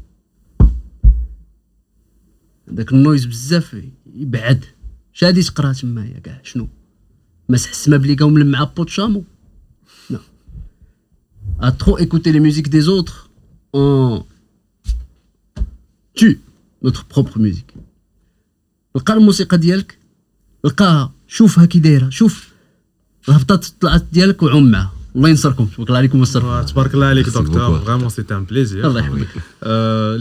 ذاك 2.73 2.93
النويز 2.93 3.25
بزاف 3.25 3.81
يبعد. 4.13 4.65
شادي 5.13 5.41
تقرا 5.41 5.73
تمايا 5.73 6.19
كاع 6.19 6.41
شنو؟ 6.43 6.67
مسح 7.49 7.69
السما 7.69 7.97
بلي 7.97 8.15
قاو 8.15 8.29
ملمعه 8.29 8.73
بوتشامو. 8.77 9.23
لا. 10.09 10.19
ا 11.59 11.69
ترو 11.69 11.97
écouter 11.97 12.31
les 12.31 12.39
musiques 12.39 12.69
des 12.69 12.87
autres 12.87 13.29
on 13.73 14.25
tue 16.13 16.39
notre 16.83 17.05
propre 17.05 17.39
لقى 18.97 19.13
الموسيقى 19.13 19.57
ديالك؟ 19.57 19.97
لقاها 20.63 21.11
شوفها 21.27 21.65
كي 21.65 21.79
دايرة 21.79 22.09
شوف 22.09 22.47
الهبطات 23.29 23.65
طلعت 23.81 24.05
ديالك 24.11 24.43
وعوم 24.43 24.71
معها. 24.71 24.93
الله 25.15 25.29
ينصركم. 25.29 25.65
تبارك 25.65 25.87
الله 25.87 25.97
عليكم 25.97 26.19
ويستر 26.19 26.63
تبارك 26.63 26.93
الله 26.93 27.05
عليك 27.05 27.29
دكتور. 27.29 27.79
فريمون 27.79 28.09
سيتي 28.09 28.35
ان 28.35 28.43
بليزير 28.43 28.87
الله 28.87 28.99
يحفظك. 28.99 29.27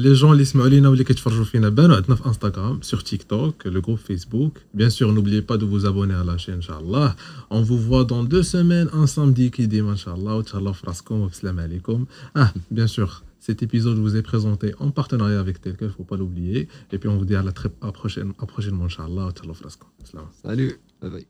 les 0.02 0.12
gens 0.12 0.32
اللي 0.32 0.42
يسمعوا 0.42 0.68
لينا 0.68 0.88
واللي 0.88 1.04
كيتفرجوا 1.04 1.44
فينا 1.44 1.68
بانوا 1.68 1.96
عندنا 1.96 2.14
في 2.14 2.26
Instagram 2.26 2.82
sur 2.82 3.00
TikTok 3.00 3.22
le 3.22 3.66
groupe 3.66 3.80
Facebook 3.80 3.98
bien 3.98 4.58
sûr 4.74 4.90
n'oubliez 4.90 5.10
pas 5.12 5.40
de 5.40 5.56
vous 5.56 5.68
abonner 5.68 5.84
à 5.84 6.14
la 6.14 6.38
chaîne 6.38 6.54
ان 6.54 6.62
شاء 6.62 6.80
الله 6.80 7.14
on 7.52 7.64
vous 7.64 7.78
voit 7.78 8.02
dans 8.02 8.28
deux 8.28 8.42
semaines 8.42 8.88
un 8.88 9.06
samedi 9.06 9.48
كي 9.48 9.66
ديما 9.66 9.90
ان 9.90 9.96
شاء 9.96 10.14
الله 10.14 10.34
وتهلاو 10.34 10.72
في 10.72 10.86
راسكم 10.86 11.14
وبسلام 11.14 11.60
عليكم 11.60 12.04
آه 12.36 12.52
bien 12.70 12.86
sûr 12.86 13.10
Cet 13.46 13.62
épisode 13.62 13.96
vous 13.96 14.16
est 14.16 14.22
présenté 14.22 14.74
en 14.80 14.90
partenariat 14.90 15.38
avec 15.38 15.60
Telka, 15.60 15.84
il 15.84 15.88
ne 15.88 15.92
faut 15.92 16.02
pas 16.02 16.16
l'oublier. 16.16 16.66
Et 16.90 16.98
puis 16.98 17.08
on 17.08 17.16
vous 17.16 17.24
dit 17.24 17.36
à 17.36 17.44
la 17.44 17.52
très 17.52 17.70
à 17.80 17.92
prochaine, 17.92 18.32
à 18.40 18.46
prochainement, 18.46 18.86
Inch'Allah. 18.86 19.28
Salut, 20.42 20.80
bye 21.00 21.10
bye. 21.12 21.26